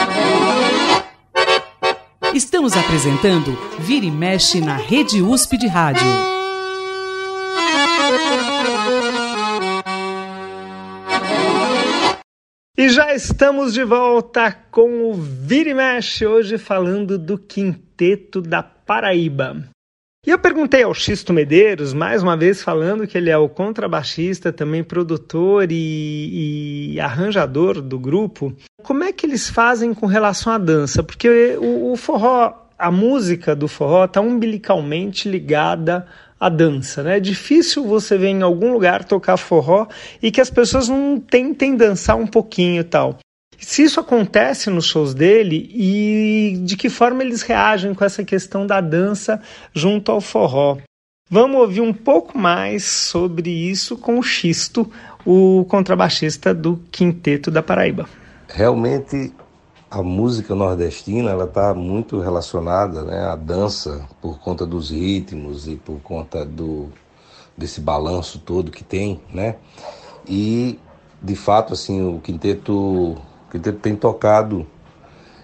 Estamos 2.34 2.76
apresentando 2.76 3.56
Vira 3.78 4.04
e 4.04 4.10
Mexe 4.10 4.60
na 4.60 4.74
Rede 4.74 5.22
USP 5.22 5.56
de 5.56 5.68
Rádio. 5.68 6.04
E 12.76 12.88
já 12.88 13.14
estamos 13.14 13.72
de 13.72 13.84
volta 13.84 14.50
com 14.50 15.12
o 15.12 15.14
Vira 15.14 15.70
e 15.70 15.74
Mexe, 15.74 16.26
hoje 16.26 16.58
falando 16.58 17.16
do 17.16 17.38
Quinteto 17.38 18.42
da 18.42 18.64
Paraíba. 18.64 19.73
E 20.26 20.30
eu 20.30 20.38
perguntei 20.38 20.82
ao 20.82 20.94
Xisto 20.94 21.34
Medeiros, 21.34 21.92
mais 21.92 22.22
uma 22.22 22.34
vez 22.34 22.62
falando 22.62 23.06
que 23.06 23.18
ele 23.18 23.28
é 23.28 23.36
o 23.36 23.46
contrabaixista, 23.46 24.50
também 24.50 24.82
produtor 24.82 25.70
e, 25.70 26.94
e, 26.94 27.00
arranjador 27.00 27.82
do 27.82 27.98
grupo, 27.98 28.54
como 28.82 29.04
é 29.04 29.12
que 29.12 29.26
eles 29.26 29.50
fazem 29.50 29.92
com 29.92 30.06
relação 30.06 30.50
à 30.50 30.56
dança? 30.56 31.02
Porque 31.02 31.58
o, 31.60 31.92
o 31.92 31.96
forró 31.96 32.64
a 32.78 32.90
música 32.90 33.54
do 33.54 33.68
forró 33.68 34.06
está 34.06 34.20
umbilicalmente 34.20 35.28
ligada 35.28 36.06
à 36.40 36.48
dança, 36.48 37.02
né? 37.02 37.18
É 37.18 37.20
difícil 37.20 37.84
você 37.84 38.18
ver 38.18 38.28
em 38.28 38.42
algum 38.42 38.72
lugar 38.72 39.04
tocar 39.04 39.36
forró 39.36 39.86
e 40.22 40.30
que 40.30 40.40
as 40.40 40.50
pessoas 40.50 40.88
não 40.88 41.20
tentem 41.20 41.76
dançar 41.76 42.16
um 42.16 42.26
pouquinho 42.26 42.80
e 42.80 42.84
tal. 42.84 43.18
Se 43.64 43.82
isso 43.82 43.98
acontece 43.98 44.68
nos 44.68 44.86
shows 44.86 45.14
dele 45.14 45.70
e 45.72 46.58
de 46.64 46.76
que 46.76 46.90
forma 46.90 47.22
eles 47.22 47.42
reagem 47.42 47.94
com 47.94 48.04
essa 48.04 48.22
questão 48.22 48.66
da 48.66 48.80
dança 48.80 49.40
junto 49.72 50.12
ao 50.12 50.20
forró. 50.20 50.76
Vamos 51.30 51.58
ouvir 51.60 51.80
um 51.80 51.92
pouco 51.92 52.36
mais 52.36 52.84
sobre 52.84 53.50
isso 53.50 53.96
com 53.96 54.18
o 54.18 54.22
Xisto, 54.22 54.90
o 55.24 55.64
contrabaixista 55.68 56.52
do 56.52 56.78
Quinteto 56.92 57.50
da 57.50 57.62
Paraíba. 57.62 58.06
Realmente 58.48 59.32
a 59.90 60.02
música 60.02 60.54
nordestina 60.54 61.30
ela 61.30 61.44
está 61.44 61.72
muito 61.72 62.20
relacionada 62.20 63.02
né, 63.02 63.24
à 63.26 63.34
dança 63.34 64.06
por 64.20 64.38
conta 64.38 64.66
dos 64.66 64.90
ritmos 64.90 65.66
e 65.66 65.76
por 65.76 66.00
conta 66.00 66.44
do 66.44 66.90
desse 67.56 67.80
balanço 67.80 68.40
todo 68.40 68.70
que 68.70 68.84
tem, 68.84 69.20
né? 69.32 69.56
E 70.28 70.78
de 71.22 71.34
fato 71.34 71.72
assim 71.72 72.06
o 72.06 72.20
quinteto, 72.20 73.16
quinteto 73.54 73.78
tem 73.78 73.94
tocado 73.94 74.66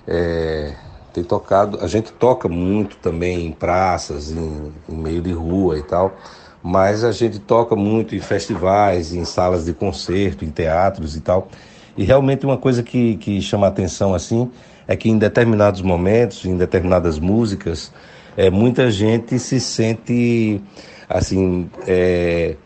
é, 0.06 0.74
tem 1.12 1.22
tocado 1.22 1.78
a 1.80 1.86
gente 1.86 2.12
toca 2.12 2.48
muito 2.48 2.96
também 2.96 3.46
em 3.46 3.52
praças, 3.52 4.32
em, 4.32 4.72
em 4.88 4.96
meio 4.96 5.22
de 5.22 5.32
rua 5.32 5.78
e 5.78 5.82
tal, 5.82 6.16
mas 6.60 7.04
a 7.04 7.12
gente 7.12 7.38
toca 7.38 7.76
muito 7.76 8.16
em 8.16 8.20
festivais, 8.20 9.14
em 9.14 9.24
salas 9.24 9.64
de 9.64 9.72
concerto, 9.72 10.44
em 10.44 10.50
teatros 10.50 11.16
e 11.16 11.20
tal. 11.20 11.48
E 11.96 12.02
realmente 12.02 12.44
uma 12.44 12.58
coisa 12.58 12.82
que, 12.82 13.16
que 13.16 13.40
chama 13.40 13.68
atenção 13.68 14.12
assim 14.14 14.50
é 14.88 14.96
que 14.96 15.08
em 15.08 15.16
determinados 15.16 15.80
momentos, 15.80 16.44
em 16.44 16.56
determinadas 16.56 17.18
músicas, 17.18 17.92
é, 18.36 18.50
muita 18.50 18.90
gente 18.90 19.38
se 19.38 19.60
sente 19.60 20.60
assim 21.08 21.70
é, 21.86 22.56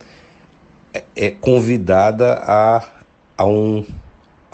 é, 0.92 1.05
é 1.16 1.30
convidada 1.30 2.34
a, 2.47 2.82
a 3.36 3.45
um 3.45 3.84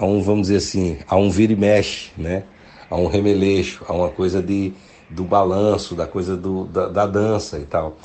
a 0.01 0.07
um 0.07 0.23
vamos 0.23 0.49
dizer 0.49 0.57
assim 0.57 0.99
a 1.07 1.17
um 1.17 1.31
vira 1.31 1.53
e 1.53 1.57
mexe, 1.57 2.11
né? 2.17 2.45
A 2.89 2.97
um 2.97 3.07
remeleixo, 3.07 3.85
a 3.87 3.93
uma 3.93 4.09
coisa 4.09 4.43
de 4.43 4.73
do 5.09 5.25
balanço, 5.25 5.95
da 5.95 6.07
coisa 6.07 6.37
do, 6.37 6.65
da, 6.67 6.89
da 6.89 7.07
dança 7.07 7.59
e 7.59 7.65
tal. 7.65 7.97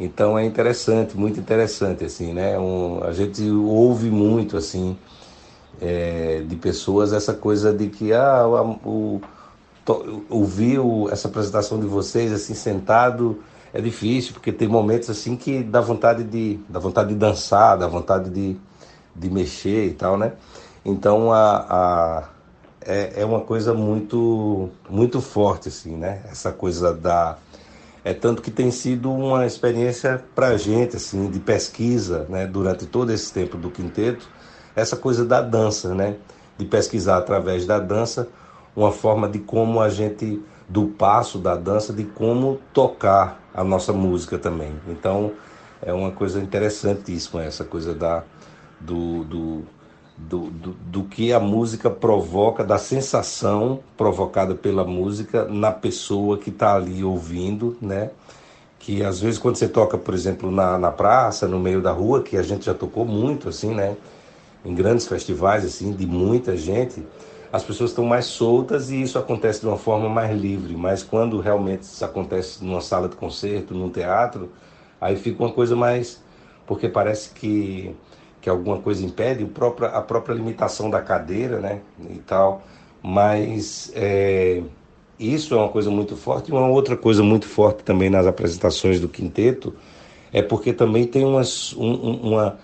Então 0.00 0.38
é 0.38 0.44
interessante, 0.44 1.16
muito 1.16 1.38
interessante 1.38 2.04
assim, 2.04 2.32
né? 2.32 2.58
Um, 2.58 3.04
a 3.04 3.12
gente 3.12 3.48
ouve 3.48 4.10
muito 4.10 4.56
assim 4.56 4.96
é, 5.80 6.42
de 6.46 6.56
pessoas 6.56 7.12
essa 7.12 7.34
coisa 7.34 7.72
de 7.72 7.88
que 7.88 8.12
ah, 8.12 8.46
o, 8.84 9.20
ouvir 10.28 10.80
essa 11.10 11.28
apresentação 11.28 11.78
de 11.78 11.86
vocês 11.86 12.32
assim 12.32 12.54
sentado 12.54 13.42
é 13.72 13.80
difícil 13.80 14.32
porque 14.32 14.50
tem 14.50 14.66
momentos 14.66 15.10
assim 15.10 15.36
que 15.36 15.62
dá 15.62 15.80
vontade 15.80 16.24
de 16.24 16.58
dá 16.68 16.78
vontade 16.80 17.10
de 17.10 17.14
dançar 17.16 17.76
dá 17.76 17.86
vontade 17.86 18.30
de, 18.30 18.56
de 19.14 19.30
mexer 19.30 19.86
e 19.88 19.92
tal 19.92 20.16
né 20.16 20.32
então 20.84 21.32
a, 21.32 21.66
a 21.68 22.24
é, 22.80 23.22
é 23.22 23.24
uma 23.24 23.40
coisa 23.40 23.72
muito 23.72 24.70
muito 24.88 25.20
forte 25.20 25.68
assim 25.68 25.96
né 25.96 26.22
essa 26.30 26.52
coisa 26.52 26.92
da 26.92 27.38
é 28.04 28.12
tanto 28.12 28.42
que 28.42 28.50
tem 28.50 28.70
sido 28.70 29.10
uma 29.10 29.46
experiência 29.46 30.22
para 30.34 30.48
a 30.48 30.56
gente 30.56 30.96
assim 30.96 31.30
de 31.30 31.40
pesquisa 31.40 32.26
né 32.28 32.46
durante 32.46 32.86
todo 32.86 33.10
esse 33.12 33.32
tempo 33.32 33.56
do 33.56 33.70
quinteto 33.70 34.28
essa 34.74 34.96
coisa 34.96 35.24
da 35.24 35.40
dança, 35.40 35.94
né? 35.94 36.16
De 36.58 36.64
pesquisar 36.64 37.18
através 37.18 37.66
da 37.66 37.78
dança 37.78 38.28
uma 38.74 38.90
forma 38.90 39.28
de 39.28 39.38
como 39.38 39.80
a 39.80 39.88
gente, 39.88 40.42
do 40.68 40.88
passo 40.88 41.38
da 41.38 41.54
dança, 41.54 41.92
de 41.92 42.02
como 42.02 42.60
tocar 42.72 43.40
a 43.54 43.62
nossa 43.62 43.92
música 43.92 44.36
também. 44.36 44.74
Então 44.88 45.32
é 45.80 45.92
uma 45.92 46.10
coisa 46.10 46.40
interessantíssima 46.40 47.44
essa 47.44 47.64
coisa 47.64 47.94
da, 47.94 48.24
do, 48.80 49.22
do, 49.24 49.62
do, 50.16 50.50
do, 50.50 50.72
do 50.72 51.04
que 51.04 51.32
a 51.32 51.40
música 51.40 51.90
provoca, 51.90 52.64
da 52.64 52.78
sensação 52.78 53.80
provocada 53.96 54.54
pela 54.54 54.84
música 54.84 55.44
na 55.44 55.72
pessoa 55.72 56.38
que 56.38 56.50
está 56.50 56.74
ali 56.76 57.02
ouvindo, 57.02 57.76
né? 57.80 58.10
que 58.78 59.02
às 59.02 59.20
vezes 59.20 59.38
quando 59.38 59.56
você 59.56 59.68
toca, 59.68 59.96
por 59.96 60.14
exemplo, 60.14 60.50
na, 60.50 60.78
na 60.78 60.90
praça, 60.90 61.48
no 61.48 61.58
meio 61.58 61.80
da 61.80 61.90
rua, 61.90 62.22
que 62.22 62.36
a 62.36 62.42
gente 62.42 62.66
já 62.66 62.74
tocou 62.74 63.04
muito, 63.04 63.48
assim, 63.48 63.74
né? 63.74 63.96
em 64.64 64.74
grandes 64.74 65.06
festivais 65.06 65.64
assim 65.64 65.92
de 65.92 66.06
muita 66.06 66.56
gente, 66.56 67.04
as 67.52 67.62
pessoas 67.62 67.90
estão 67.90 68.04
mais 68.04 68.24
soltas 68.24 68.90
e 68.90 69.00
isso 69.00 69.18
acontece 69.18 69.60
de 69.60 69.66
uma 69.66 69.76
forma 69.76 70.08
mais 70.08 70.36
livre. 70.36 70.74
Mas 70.76 71.02
quando 71.02 71.38
realmente 71.40 71.82
isso 71.82 72.04
acontece 72.04 72.64
numa 72.64 72.80
sala 72.80 73.08
de 73.08 73.16
concerto, 73.16 73.74
num 73.74 73.90
teatro, 73.90 74.50
aí 75.00 75.16
fica 75.16 75.42
uma 75.42 75.52
coisa 75.52 75.76
mais 75.76 76.22
porque 76.66 76.88
parece 76.88 77.30
que 77.30 77.94
que 78.44 78.50
alguma 78.50 78.76
coisa 78.76 79.02
impede 79.02 79.42
a 79.42 79.46
própria, 79.46 79.88
a 79.88 80.02
própria 80.02 80.34
limitação 80.34 80.90
da 80.90 81.00
cadeira, 81.00 81.60
né, 81.60 81.80
e 82.10 82.18
tal. 82.18 82.62
Mas 83.02 83.90
é, 83.94 84.62
isso 85.18 85.54
é 85.54 85.56
uma 85.56 85.70
coisa 85.70 85.90
muito 85.90 86.14
forte. 86.14 86.50
E 86.50 86.52
uma 86.52 86.68
outra 86.68 86.94
coisa 86.94 87.22
muito 87.22 87.46
forte 87.46 87.82
também 87.82 88.10
nas 88.10 88.26
apresentações 88.26 89.00
do 89.00 89.08
quinteto 89.08 89.74
é 90.30 90.42
porque 90.42 90.74
também 90.74 91.06
tem 91.06 91.24
umas, 91.24 91.72
um, 91.72 91.94
uma, 91.94 92.58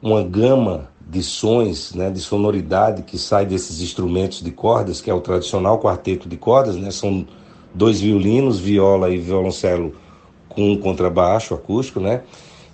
uma 0.00 0.22
gama 0.22 0.88
de 1.06 1.22
sons, 1.22 1.92
né, 1.92 2.08
de 2.08 2.20
sonoridade 2.20 3.02
que 3.02 3.18
sai 3.18 3.44
desses 3.44 3.82
instrumentos 3.82 4.42
de 4.42 4.50
cordas, 4.50 5.02
que 5.02 5.10
é 5.10 5.14
o 5.14 5.20
tradicional 5.20 5.78
quarteto 5.78 6.26
de 6.26 6.38
cordas, 6.38 6.74
né, 6.76 6.90
são 6.90 7.26
dois 7.74 8.00
violinos, 8.00 8.58
viola 8.58 9.10
e 9.10 9.18
violoncelo 9.18 9.94
com 10.48 10.72
um 10.72 10.78
contrabaixo 10.78 11.52
acústico, 11.52 12.00
né? 12.00 12.22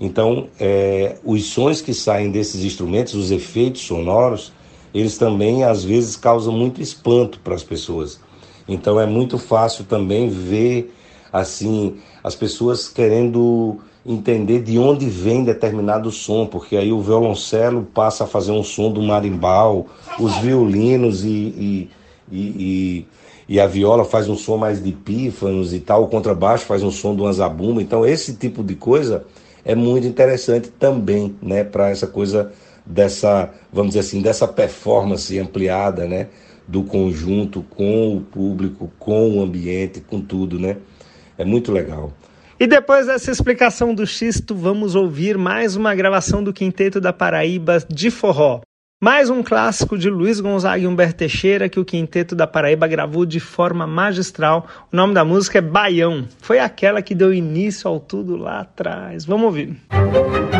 Então, 0.01 0.49
é, 0.59 1.17
os 1.25 1.45
sons 1.47 1.81
que 1.81 1.95
saem 1.95 2.31
desses 2.31 2.65
instrumentos, 2.65 3.15
os 3.15 3.31
efeitos 3.31 3.83
sonoros, 3.83 4.53
eles 4.93 5.17
também 5.17 5.65
às 5.65 5.85
vezes 5.85 6.17
causam 6.17 6.53
muito 6.53 6.81
espanto 6.81 7.39
para 7.41 7.55
as 7.55 7.63
pessoas. 7.63 8.21
Então, 8.69 9.01
é 9.01 9.07
muito 9.07 9.39
fácil 9.39 9.85
também 9.85 10.29
ver 10.29 10.95
assim 11.33 11.97
as 12.23 12.35
pessoas 12.35 12.89
querendo 12.89 13.81
entender 14.07 14.61
de 14.63 14.79
onde 14.79 15.09
vem 15.09 15.43
determinado 15.43 16.11
som, 16.11 16.47
porque 16.47 16.77
aí 16.77 16.93
o 16.93 17.01
violoncelo 17.01 17.83
passa 17.95 18.25
a 18.25 18.27
fazer 18.27 18.53
um 18.53 18.63
som 18.63 18.93
do 18.93 19.03
marimbal, 19.03 19.87
os 20.19 20.37
violinos 20.39 21.25
e, 21.25 21.29
e, 21.29 21.91
e, 22.31 23.07
e, 23.49 23.61
a 23.61 23.67
viola 23.67 24.05
faz 24.05 24.29
um 24.29 24.37
som 24.37 24.59
mais 24.59 24.83
de 24.83 24.93
pífanos 24.93 25.73
e 25.73 25.81
tal, 25.81 26.05
o 26.05 26.09
contrabaixo 26.09 26.67
faz 26.67 26.83
um 26.83 26.91
som 26.91 27.15
do 27.15 27.27
anzabumba. 27.27 27.81
Então 27.81 28.05
esse 28.05 28.35
tipo 28.37 28.63
de 28.63 28.75
coisa 28.75 29.25
é 29.65 29.75
muito 29.75 30.07
interessante 30.07 30.69
também, 30.69 31.37
né, 31.41 31.65
para 31.65 31.91
essa 31.91 32.07
coisa 32.07 32.53
dessa, 32.85 33.51
vamos 33.73 33.95
dizer 33.95 34.01
assim, 34.01 34.21
dessa 34.21 34.47
performance 34.47 35.39
ampliada, 35.39 36.07
né, 36.07 36.29
do 36.67 36.83
conjunto 36.83 37.63
com 37.63 38.17
o 38.17 38.21
público, 38.21 38.91
com 38.99 39.39
o 39.39 39.43
ambiente, 39.43 40.01
com 40.01 40.21
tudo, 40.21 40.59
né? 40.59 40.77
É 41.37 41.45
muito 41.45 41.73
legal. 41.73 42.13
E 42.59 42.67
depois 42.67 43.07
dessa 43.07 43.31
explicação 43.31 43.95
do 43.95 44.07
Xisto, 44.07 44.55
vamos 44.55 44.95
ouvir 44.95 45.37
mais 45.37 45.77
uma 45.77 45.95
gravação 45.95 46.43
do 46.43 46.53
Quinteto 46.53 47.01
da 47.01 47.13
Paraíba 47.13 47.79
de 47.89 48.11
forró. 48.11 48.61
Mais 49.05 49.29
um 49.29 49.43
clássico 49.43 49.99
de 49.99 50.09
Luiz 50.09 50.41
Gonzaga 50.41 50.79
e 50.79 50.87
Humberto 50.87 51.17
Teixeira 51.17 51.69
que 51.69 51.79
o 51.79 51.85
Quinteto 51.85 52.35
da 52.35 52.47
Paraíba 52.47 52.87
gravou 52.89 53.27
de 53.27 53.39
forma 53.39 53.87
magistral. 53.87 54.67
O 54.91 54.97
nome 54.97 55.13
da 55.13 55.23
música 55.23 55.59
é 55.59 55.61
Baião. 55.61 56.27
Foi 56.41 56.59
aquela 56.59 57.03
que 57.03 57.15
deu 57.15 57.31
início 57.31 57.87
ao 57.87 58.01
tudo 58.01 58.35
lá 58.35 58.61
atrás. 58.61 59.27
Vamos 59.27 59.45
ouvir. 59.45 59.77
Música 59.93 60.54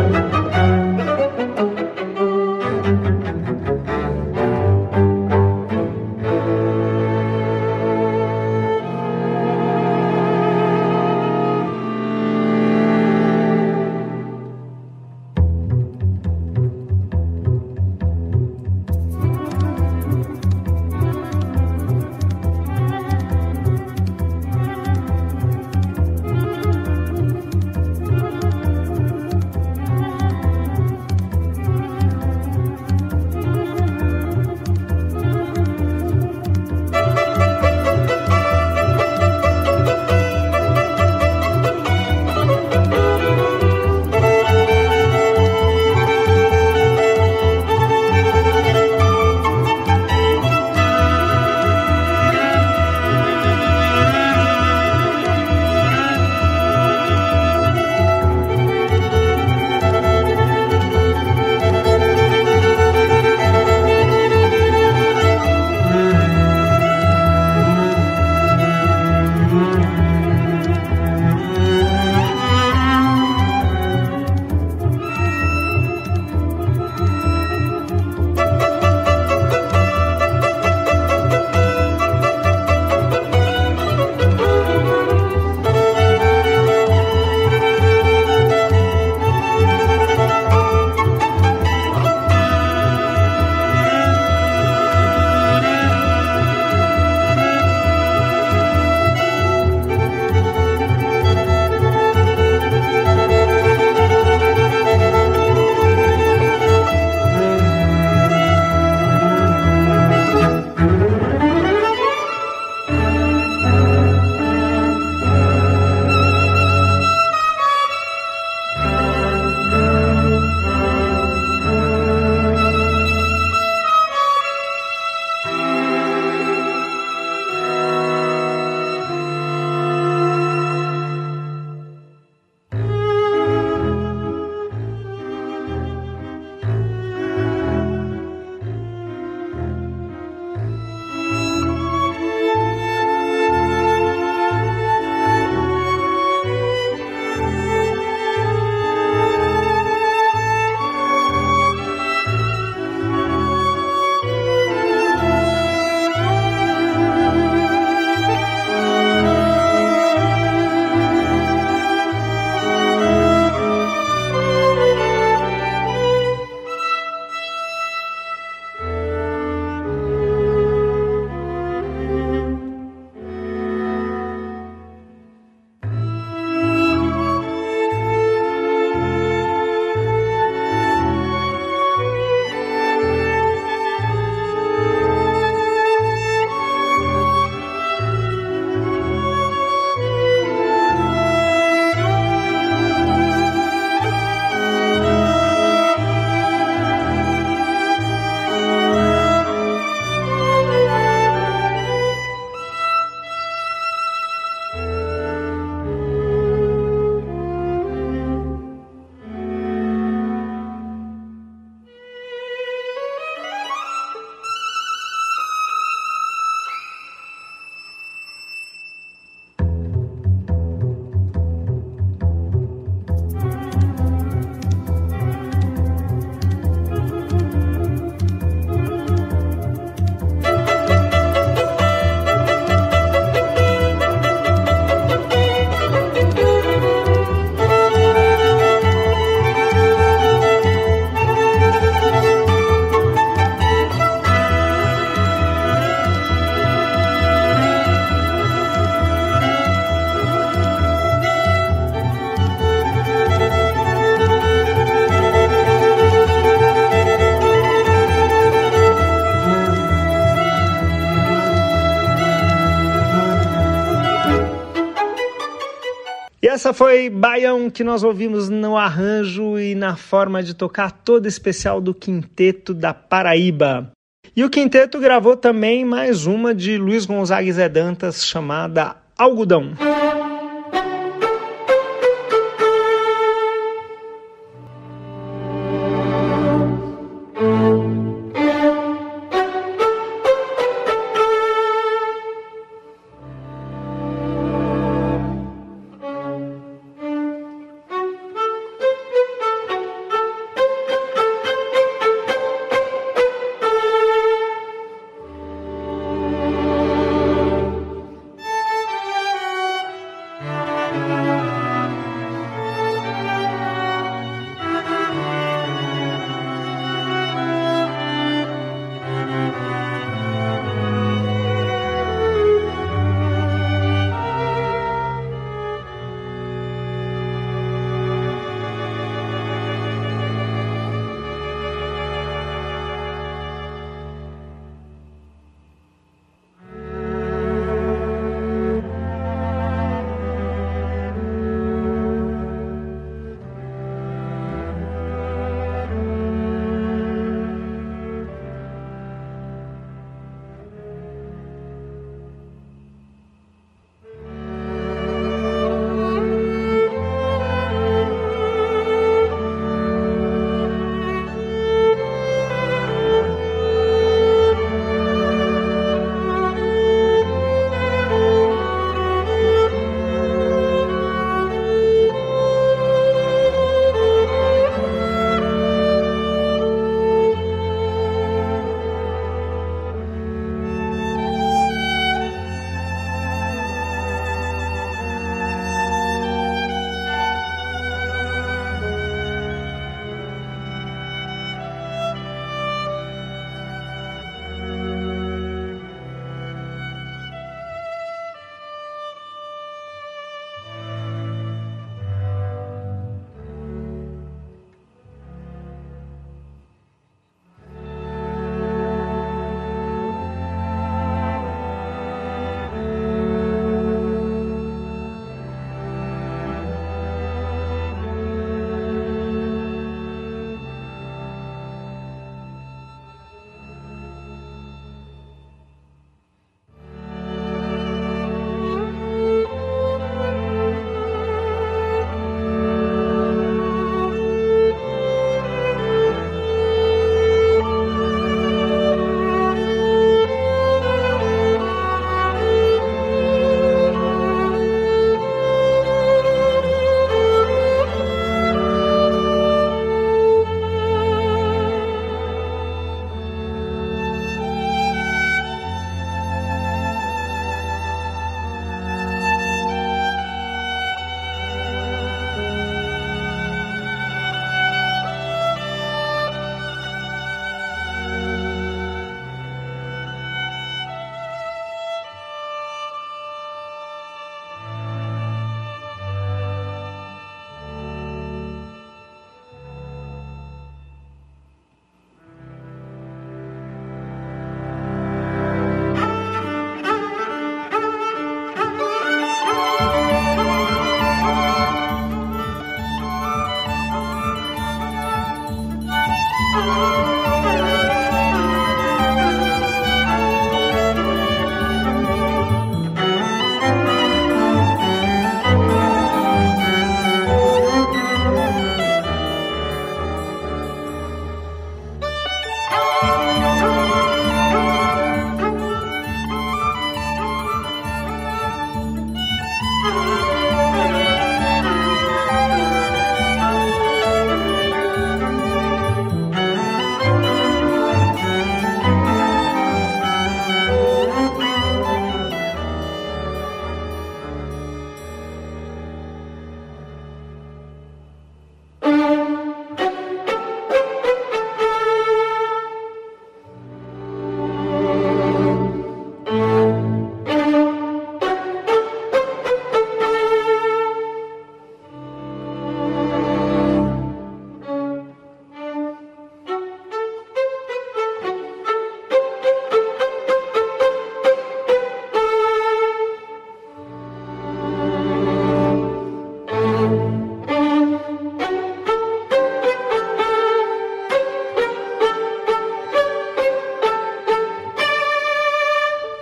Essa 266.65 266.73
foi 266.73 267.11
Baião 267.11 267.69
que 267.69 267.83
nós 267.83 268.01
ouvimos 268.01 268.49
no 268.49 268.75
arranjo 268.75 269.59
e 269.59 269.75
na 269.75 269.95
forma 269.95 270.41
de 270.41 270.55
tocar 270.55 270.91
toda 270.91 271.27
especial 271.27 271.79
do 271.79 271.93
Quinteto 271.93 272.73
da 272.73 272.91
Paraíba. 272.91 273.91
E 274.35 274.43
o 274.43 274.49
quinteto 274.49 274.99
gravou 274.99 275.37
também 275.37 275.85
mais 275.85 276.25
uma 276.25 276.55
de 276.55 276.75
Luiz 276.79 277.05
Gonzaga 277.05 277.47
e 277.47 277.53
Zé 277.53 277.69
Dantas 277.69 278.25
chamada 278.25 278.95
Algodão. 279.15 279.73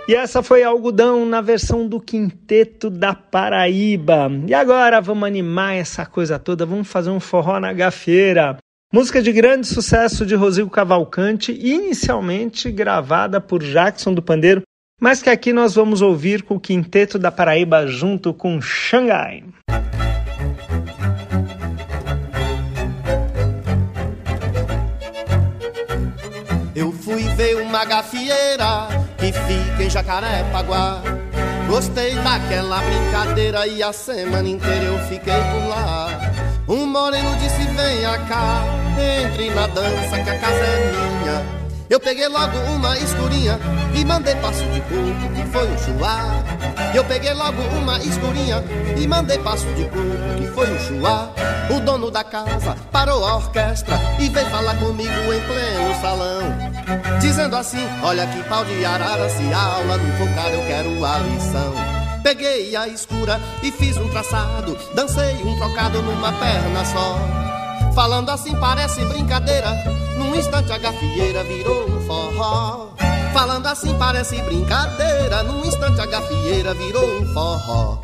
E 0.06 0.14
essa 0.14 0.42
foi 0.42 0.62
Algodão 0.62 1.24
na 1.24 1.40
versão 1.40 1.88
do 1.88 1.98
Quinteto 1.98 2.90
da 2.90 3.14
Paraíba. 3.14 4.30
E 4.46 4.52
agora 4.52 5.00
vamos 5.00 5.26
animar 5.26 5.76
essa 5.76 6.04
coisa 6.04 6.38
toda, 6.38 6.66
vamos 6.66 6.88
fazer 6.88 7.08
um 7.08 7.18
forró 7.18 7.58
na 7.58 7.72
gafeira. 7.72 8.58
Música 8.92 9.22
de 9.22 9.32
grande 9.32 9.66
sucesso 9.66 10.26
de 10.26 10.34
Rosigo 10.34 10.68
Cavalcante, 10.68 11.52
inicialmente 11.52 12.70
gravada 12.70 13.40
por 13.40 13.62
Jackson 13.62 14.12
do 14.12 14.20
Pandeiro, 14.20 14.60
mas 15.00 15.22
que 15.22 15.30
aqui 15.30 15.54
nós 15.54 15.74
vamos 15.74 16.02
ouvir 16.02 16.42
com 16.42 16.56
o 16.56 16.60
Quinteto 16.60 17.18
da 17.18 17.32
Paraíba 17.32 17.86
junto 17.86 18.34
com 18.34 18.60
Xangai. 18.60 19.42
Eu 26.76 26.92
fui 26.92 27.22
ver 27.36 27.56
uma 27.62 27.86
gafieira 27.86 29.03
que 29.18 29.32
fica 29.32 29.82
em 29.82 29.90
Jacarepaguá. 29.90 31.02
Gostei 31.68 32.14
daquela 32.16 32.80
brincadeira 32.82 33.66
e 33.66 33.82
a 33.82 33.92
semana 33.92 34.48
inteira 34.48 34.84
eu 34.84 34.98
fiquei 35.08 35.34
por 35.34 35.68
lá. 35.68 36.08
Um 36.68 36.86
moreno 36.86 37.34
disse: 37.36 37.64
Venha 37.64 38.18
cá, 38.28 38.62
entre 38.98 39.50
na 39.50 39.66
dança 39.66 40.22
que 40.22 40.30
a 40.30 40.38
casa 40.38 40.64
é 40.64 40.92
minha. 40.92 41.63
Eu 41.94 42.00
peguei 42.00 42.26
logo 42.26 42.58
uma 42.74 42.98
escurinha 42.98 43.56
e 43.94 44.04
mandei 44.04 44.34
passo 44.34 44.64
de 44.64 44.80
coco, 44.80 45.32
que 45.32 45.46
foi 45.52 45.68
um 45.68 45.78
chuá. 45.78 46.42
Eu 46.92 47.04
peguei 47.04 47.32
logo 47.32 47.62
uma 47.78 47.98
escurinha 47.98 48.64
e 48.98 49.06
mandei 49.06 49.38
passo 49.38 49.64
de 49.74 49.84
coco, 49.84 50.34
que 50.36 50.44
foi 50.48 50.72
um 50.72 50.78
chuá. 50.80 51.30
O 51.70 51.78
dono 51.78 52.10
da 52.10 52.24
casa 52.24 52.76
parou 52.90 53.24
a 53.24 53.36
orquestra 53.36 53.96
e 54.18 54.28
veio 54.28 54.50
falar 54.50 54.74
comigo 54.80 55.12
em 55.32 55.40
pleno 55.42 56.00
salão. 56.00 56.42
Dizendo 57.20 57.54
assim: 57.54 57.86
Olha 58.02 58.26
que 58.26 58.42
pau 58.48 58.64
de 58.64 58.84
arara, 58.84 59.28
se 59.28 59.52
aula 59.52 59.96
não 59.96 60.16
focar, 60.16 60.48
eu 60.48 60.66
quero 60.66 61.04
a 61.04 61.18
lição. 61.18 61.74
Peguei 62.24 62.74
a 62.74 62.88
escura 62.88 63.40
e 63.62 63.70
fiz 63.70 63.96
um 63.98 64.08
traçado, 64.08 64.76
dancei 64.96 65.36
um 65.44 65.56
trocado 65.58 66.02
numa 66.02 66.32
perna 66.32 66.84
só. 66.86 67.53
Falando 67.94 68.30
assim 68.30 68.56
parece 68.56 69.04
brincadeira, 69.04 69.70
num 70.18 70.34
instante 70.34 70.72
a 70.72 70.78
gafieira 70.78 71.44
virou 71.44 71.88
um 71.88 72.00
forró. 72.00 72.88
Falando 73.32 73.66
assim 73.68 73.96
parece 73.96 74.42
brincadeira, 74.42 75.44
num 75.44 75.64
instante 75.64 76.00
a 76.00 76.06
gafieira 76.06 76.74
virou 76.74 77.20
um 77.20 77.32
forró. 77.32 77.98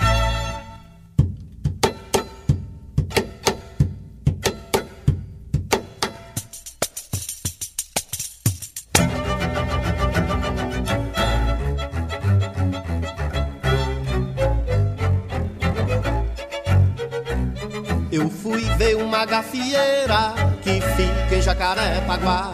Ver 18.80 18.96
uma 18.96 19.26
gafieira 19.26 20.32
que 20.62 20.80
fica 20.80 21.36
em 21.36 21.42
Jacarepaguá. 21.42 22.50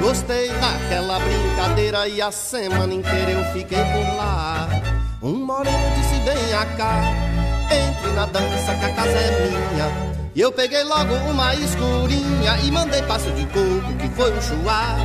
Gostei 0.00 0.48
daquela 0.48 1.20
brincadeira 1.20 2.08
e 2.08 2.20
a 2.20 2.32
semana 2.32 2.92
inteira 2.92 3.30
eu 3.30 3.44
fiquei 3.52 3.78
por 3.78 4.16
lá. 4.16 4.68
Um 5.22 5.46
moreno 5.46 5.94
disse: 5.94 6.18
Venha 6.24 6.66
cá, 6.76 7.00
entre 7.70 8.10
na 8.10 8.26
dança 8.26 8.74
que 8.74 8.84
a 8.84 8.92
casa 8.92 9.16
é 9.16 9.50
minha. 9.50 10.11
E 10.34 10.40
eu 10.40 10.50
peguei 10.50 10.82
logo 10.82 11.14
uma 11.30 11.54
escurinha 11.54 12.56
e 12.64 12.70
mandei 12.70 13.02
passo 13.02 13.30
de 13.32 13.44
coco, 13.46 13.94
que 14.00 14.08
foi 14.16 14.32
um 14.32 14.40
chuá. 14.40 14.96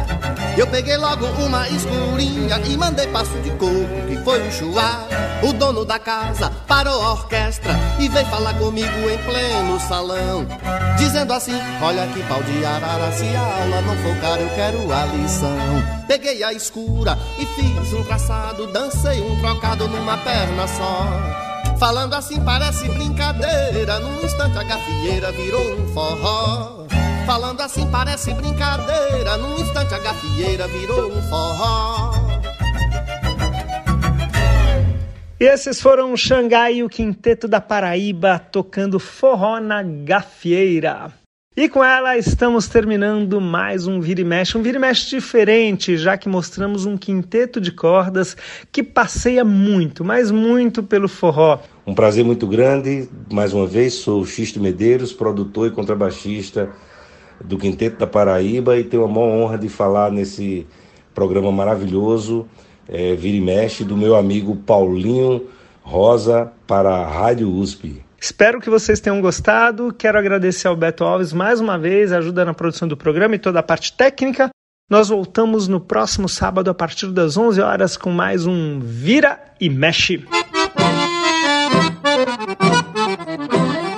Eu 0.58 0.66
peguei 0.68 0.96
logo 0.96 1.26
uma 1.26 1.68
escurinha 1.68 2.58
e 2.66 2.78
mandei 2.78 3.08
passo 3.08 3.38
de 3.40 3.50
coco, 3.52 4.08
que 4.08 4.16
foi 4.24 4.42
um 4.42 4.50
chuá. 4.50 5.06
O 5.44 5.52
dono 5.52 5.84
da 5.84 6.00
casa 6.00 6.50
parou 6.66 7.02
a 7.02 7.12
orquestra 7.12 7.74
e 8.00 8.08
veio 8.08 8.26
falar 8.28 8.54
comigo 8.54 9.10
em 9.10 9.18
pleno 9.18 9.78
salão. 9.82 10.46
Dizendo 10.98 11.34
assim: 11.34 11.60
Olha 11.82 12.08
que 12.08 12.24
pau 12.24 12.42
de 12.44 12.64
arara, 12.64 13.12
se 13.12 13.26
a 13.36 13.42
aula 13.42 13.82
não 13.82 13.98
for 13.98 14.22
cara, 14.22 14.42
eu 14.42 14.50
quero 14.56 14.94
a 14.94 15.06
lição. 15.08 15.58
Peguei 16.08 16.42
a 16.42 16.54
escura 16.54 17.20
e 17.38 17.46
fiz 17.46 17.92
um 17.92 18.04
traçado, 18.06 18.66
dancei 18.68 19.20
um 19.20 19.38
trocado 19.42 19.90
numa 19.90 20.18
perna 20.20 20.66
só. 20.70 21.47
Falando 21.80 22.16
assim 22.16 22.44
parece 22.44 22.88
brincadeira, 22.90 24.00
num 24.00 24.24
instante 24.24 24.58
a 24.58 24.64
gafieira 24.64 25.32
virou 25.32 25.80
um 25.80 25.88
forró. 25.94 26.88
Falando 27.28 27.62
assim 27.62 27.88
parece 27.92 28.34
brincadeira, 28.34 29.38
num 29.38 29.60
instante 29.60 29.94
a 29.94 30.00
gafieira 30.00 30.68
virou 30.68 31.12
um 31.12 31.22
forró. 31.30 32.14
E 35.40 35.46
esses 35.46 35.80
foram 35.80 36.14
o 36.14 36.18
Xangai 36.18 36.78
e 36.78 36.84
o 36.84 36.90
Quinteto 36.90 37.48
da 37.48 37.62
Paraíba 37.62 38.40
tocando 38.40 39.00
forró 39.00 39.60
na 39.60 39.84
gafieira. 39.84 41.14
E 41.60 41.68
com 41.68 41.84
ela 41.84 42.16
estamos 42.16 42.68
terminando 42.68 43.41
mais 43.41 43.88
um 43.88 43.99
Vira 43.99 44.22
e 44.22 44.24
Mexe, 44.24 44.55
um 44.55 44.62
Vira 44.62 44.78
e 44.78 44.80
Mexe 44.80 45.10
diferente, 45.10 45.97
já 45.97 46.16
que 46.16 46.30
mostramos 46.30 46.86
um 46.86 46.95
quinteto 46.95 47.60
de 47.60 47.72
cordas 47.72 48.38
que 48.72 48.84
passeia 48.84 49.43
muito, 49.43 50.05
mas 50.05 50.30
muito 50.30 50.84
pelo 50.84 51.08
forró. 51.08 51.58
Um 51.88 51.95
prazer 51.95 52.24
muito 52.24 52.45
grande, 52.45 53.10
mais 53.34 53.53
uma 53.53 53.66
vez, 53.66 53.95
sou 53.95 54.24
Xisto 54.24 54.60
Medeiros, 54.60 55.12
produtor 55.12 55.68
e 55.68 55.72
contrabaixista 55.72 56.70
do 57.43 57.58
Quinteto 57.58 57.97
da 57.97 58.05
Paraíba 58.05 58.78
e 58.78 58.84
tenho 58.84 59.03
a 59.03 59.08
maior 59.08 59.30
honra 59.30 59.58
de 59.58 59.68
falar 59.68 60.12
nesse 60.12 60.68
programa 61.12 61.51
maravilhoso, 61.51 62.45
é, 62.88 63.16
Vira 63.16 63.36
e 63.36 63.41
Mexe, 63.41 63.84
do 63.84 63.97
meu 63.97 64.16
amigo 64.16 64.55
Paulinho 64.58 65.47
Rosa 65.82 66.51
para 66.68 66.91
a 66.97 67.08
Rádio 67.08 67.51
USP. 67.51 68.05
Espero 68.20 68.59
que 68.59 68.70
vocês 68.70 68.99
tenham 68.99 69.22
gostado. 69.22 69.93
Quero 69.93 70.18
agradecer 70.18 70.68
ao 70.68 70.76
Beto 70.76 71.03
Alves 71.03 71.32
mais 71.32 71.59
uma 71.59 71.78
vez, 71.78 72.11
ajuda 72.11 72.43
na 72.43 72.53
produção 72.53 72.88
do 72.88 72.97
programa 72.97 73.36
e 73.36 73.39
toda 73.39 73.59
a 73.59 73.63
parte 73.63 73.93
técnica. 73.93 74.49
Nós 74.89 75.09
voltamos 75.09 75.68
no 75.68 75.82
próximo 75.82 76.30
sábado 76.30 76.70
a 76.70 76.74
partir 76.74 77.07
das 77.07 77.36
11 77.36 77.61
horas 77.61 77.97
com 77.97 78.09
mais 78.09 78.45
um 78.45 78.80
Vira 78.80 79.39
e 79.59 79.70
Mexe. 79.70 80.26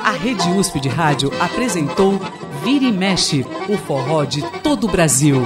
A 0.03 0.11
Rede 0.11 0.49
USP 0.49 0.79
de 0.79 0.89
Rádio 0.89 1.31
apresentou 1.39 2.19
Vira 2.63 2.85
e 2.85 2.91
Mexe, 2.91 3.45
o 3.69 3.77
forró 3.77 4.25
de 4.25 4.41
todo 4.61 4.87
o 4.87 4.91
Brasil. 4.91 5.43